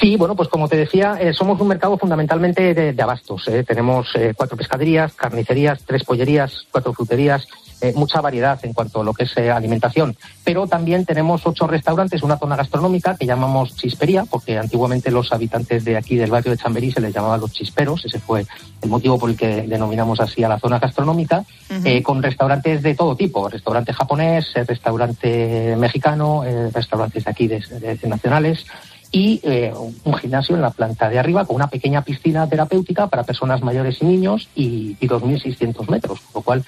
[0.00, 3.48] Sí, bueno, pues como te decía, eh, somos un mercado fundamentalmente de, de abastos.
[3.48, 3.64] eh.
[3.64, 7.46] Tenemos eh, cuatro pescaderías, carnicerías, tres pollerías, cuatro fruterías,
[7.80, 10.16] eh, mucha variedad en cuanto a lo que es eh, alimentación.
[10.44, 15.84] Pero también tenemos ocho restaurantes, una zona gastronómica que llamamos chispería, porque antiguamente los habitantes
[15.84, 18.04] de aquí del barrio de Chamberí se les llamaba los chisperos.
[18.04, 18.46] Ese fue
[18.82, 21.44] el motivo por el que denominamos así a la zona gastronómica,
[21.84, 24.52] eh, con restaurantes de todo tipo, restaurante japonés,
[25.00, 28.64] restaurante mexicano, restaurantes de aquí de- de- de nacionales
[29.12, 29.72] y eh,
[30.04, 33.98] un gimnasio en la planta de arriba con una pequeña piscina terapéutica para personas mayores
[34.00, 36.64] y niños y, y 2.600 metros, con lo cual,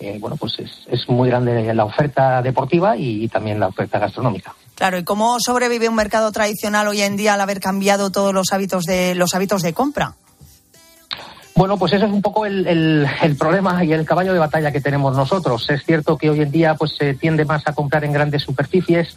[0.00, 4.54] eh, bueno, pues es, es muy grande la oferta deportiva y, también la oferta gastronómica.
[4.74, 8.52] Claro, ¿y cómo sobrevive un mercado tradicional hoy en día al haber cambiado todos los
[8.52, 10.14] hábitos de los hábitos de compra?
[11.54, 14.72] Bueno, pues ese es un poco el, el- el problema y el caballo de batalla
[14.72, 15.68] que tenemos nosotros.
[15.68, 19.14] Es cierto que hoy en día pues se tiende más a comprar en grandes superficies,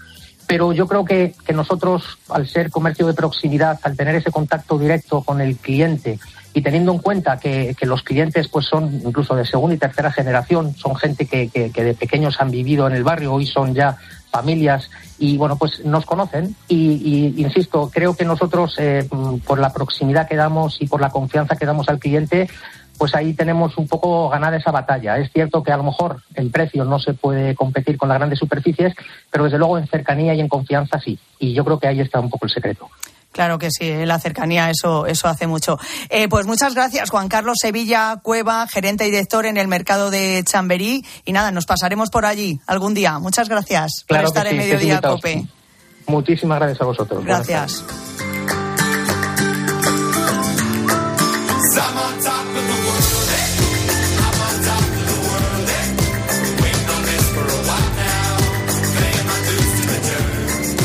[0.48, 4.78] pero yo creo que, que nosotros, al ser comercio de proximidad, al tener ese contacto
[4.78, 6.20] directo con el cliente
[6.54, 10.76] y teniendo en cuenta que, los clientes pues son incluso de segunda y tercera generación,
[10.76, 13.98] son gente que, que- de pequeños han vivido en el barrio, hoy son ya
[14.32, 14.90] familias
[15.20, 19.08] y bueno pues nos conocen y, insisto creo que nosotros eh,
[19.46, 22.50] por la proximidad que damos y por la confianza que damos al cliente
[22.98, 25.18] pues ahí tenemos un poco ganada esa batalla.
[25.18, 28.40] Es cierto que a lo mejor en precio no se puede competir con las grandes
[28.40, 28.94] superficies,
[29.32, 31.18] pero desde luego en cercanía y en confianza sí.
[31.40, 32.90] Y yo creo que ahí está un poco el secreto.
[33.34, 35.78] Claro que sí, la cercanía, eso, eso hace mucho.
[36.10, 40.44] Eh, pues muchas gracias, Juan Carlos Sevilla Cueva, gerente y director en el mercado de
[40.46, 41.04] Chamberí.
[41.26, 43.20] Y nada, nos pasaremos por allí algún día.
[43.20, 45.02] Muchas gracias Claro por estar sí, en Mediodía.
[45.02, 45.46] Cope.
[46.08, 47.26] Muchísimas gracias a vosotros.
[47.26, 47.84] Gracias.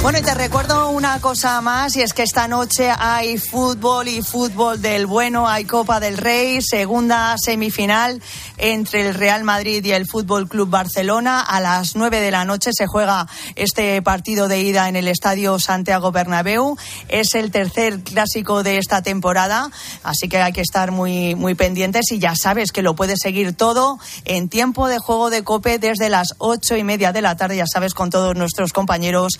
[0.00, 4.22] Bueno, y te recuerdo una cosa más, y es que esta noche hay fútbol y
[4.22, 8.22] fútbol del bueno, hay Copa del Rey, segunda semifinal
[8.58, 11.40] entre el Real Madrid y el Fútbol Club Barcelona.
[11.40, 13.26] A las nueve de la noche se juega
[13.56, 16.76] este partido de ida en el Estadio Santiago Bernabéu.
[17.08, 19.70] Es el tercer clásico de esta temporada,
[20.04, 23.54] así que hay que estar muy, muy pendientes y ya sabes que lo puedes seguir
[23.54, 27.56] todo en tiempo de juego de Cope desde las ocho y media de la tarde,
[27.56, 29.38] ya sabes, con todos nuestros compañeros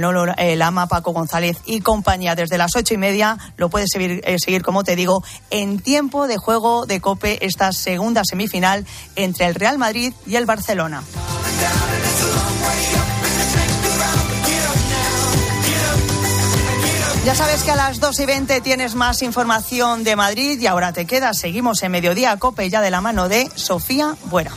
[0.00, 3.36] Manolo eh, Lama, Paco González y compañía desde las ocho y media.
[3.58, 7.72] Lo puedes seguir, eh, seguir, como te digo, en tiempo de juego de Cope esta
[7.72, 11.02] segunda semifinal entre el Real Madrid y el Barcelona.
[17.26, 20.94] Ya sabes que a las 2 y 20 tienes más información de Madrid y ahora
[20.94, 21.38] te quedas.
[21.38, 24.52] Seguimos en Mediodía Cope ya de la mano de Sofía Buera.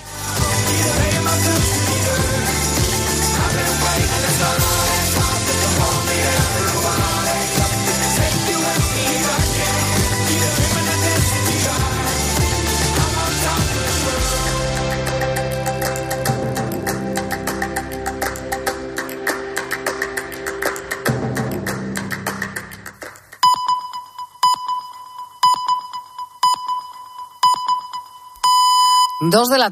[29.33, 29.71] Dos de la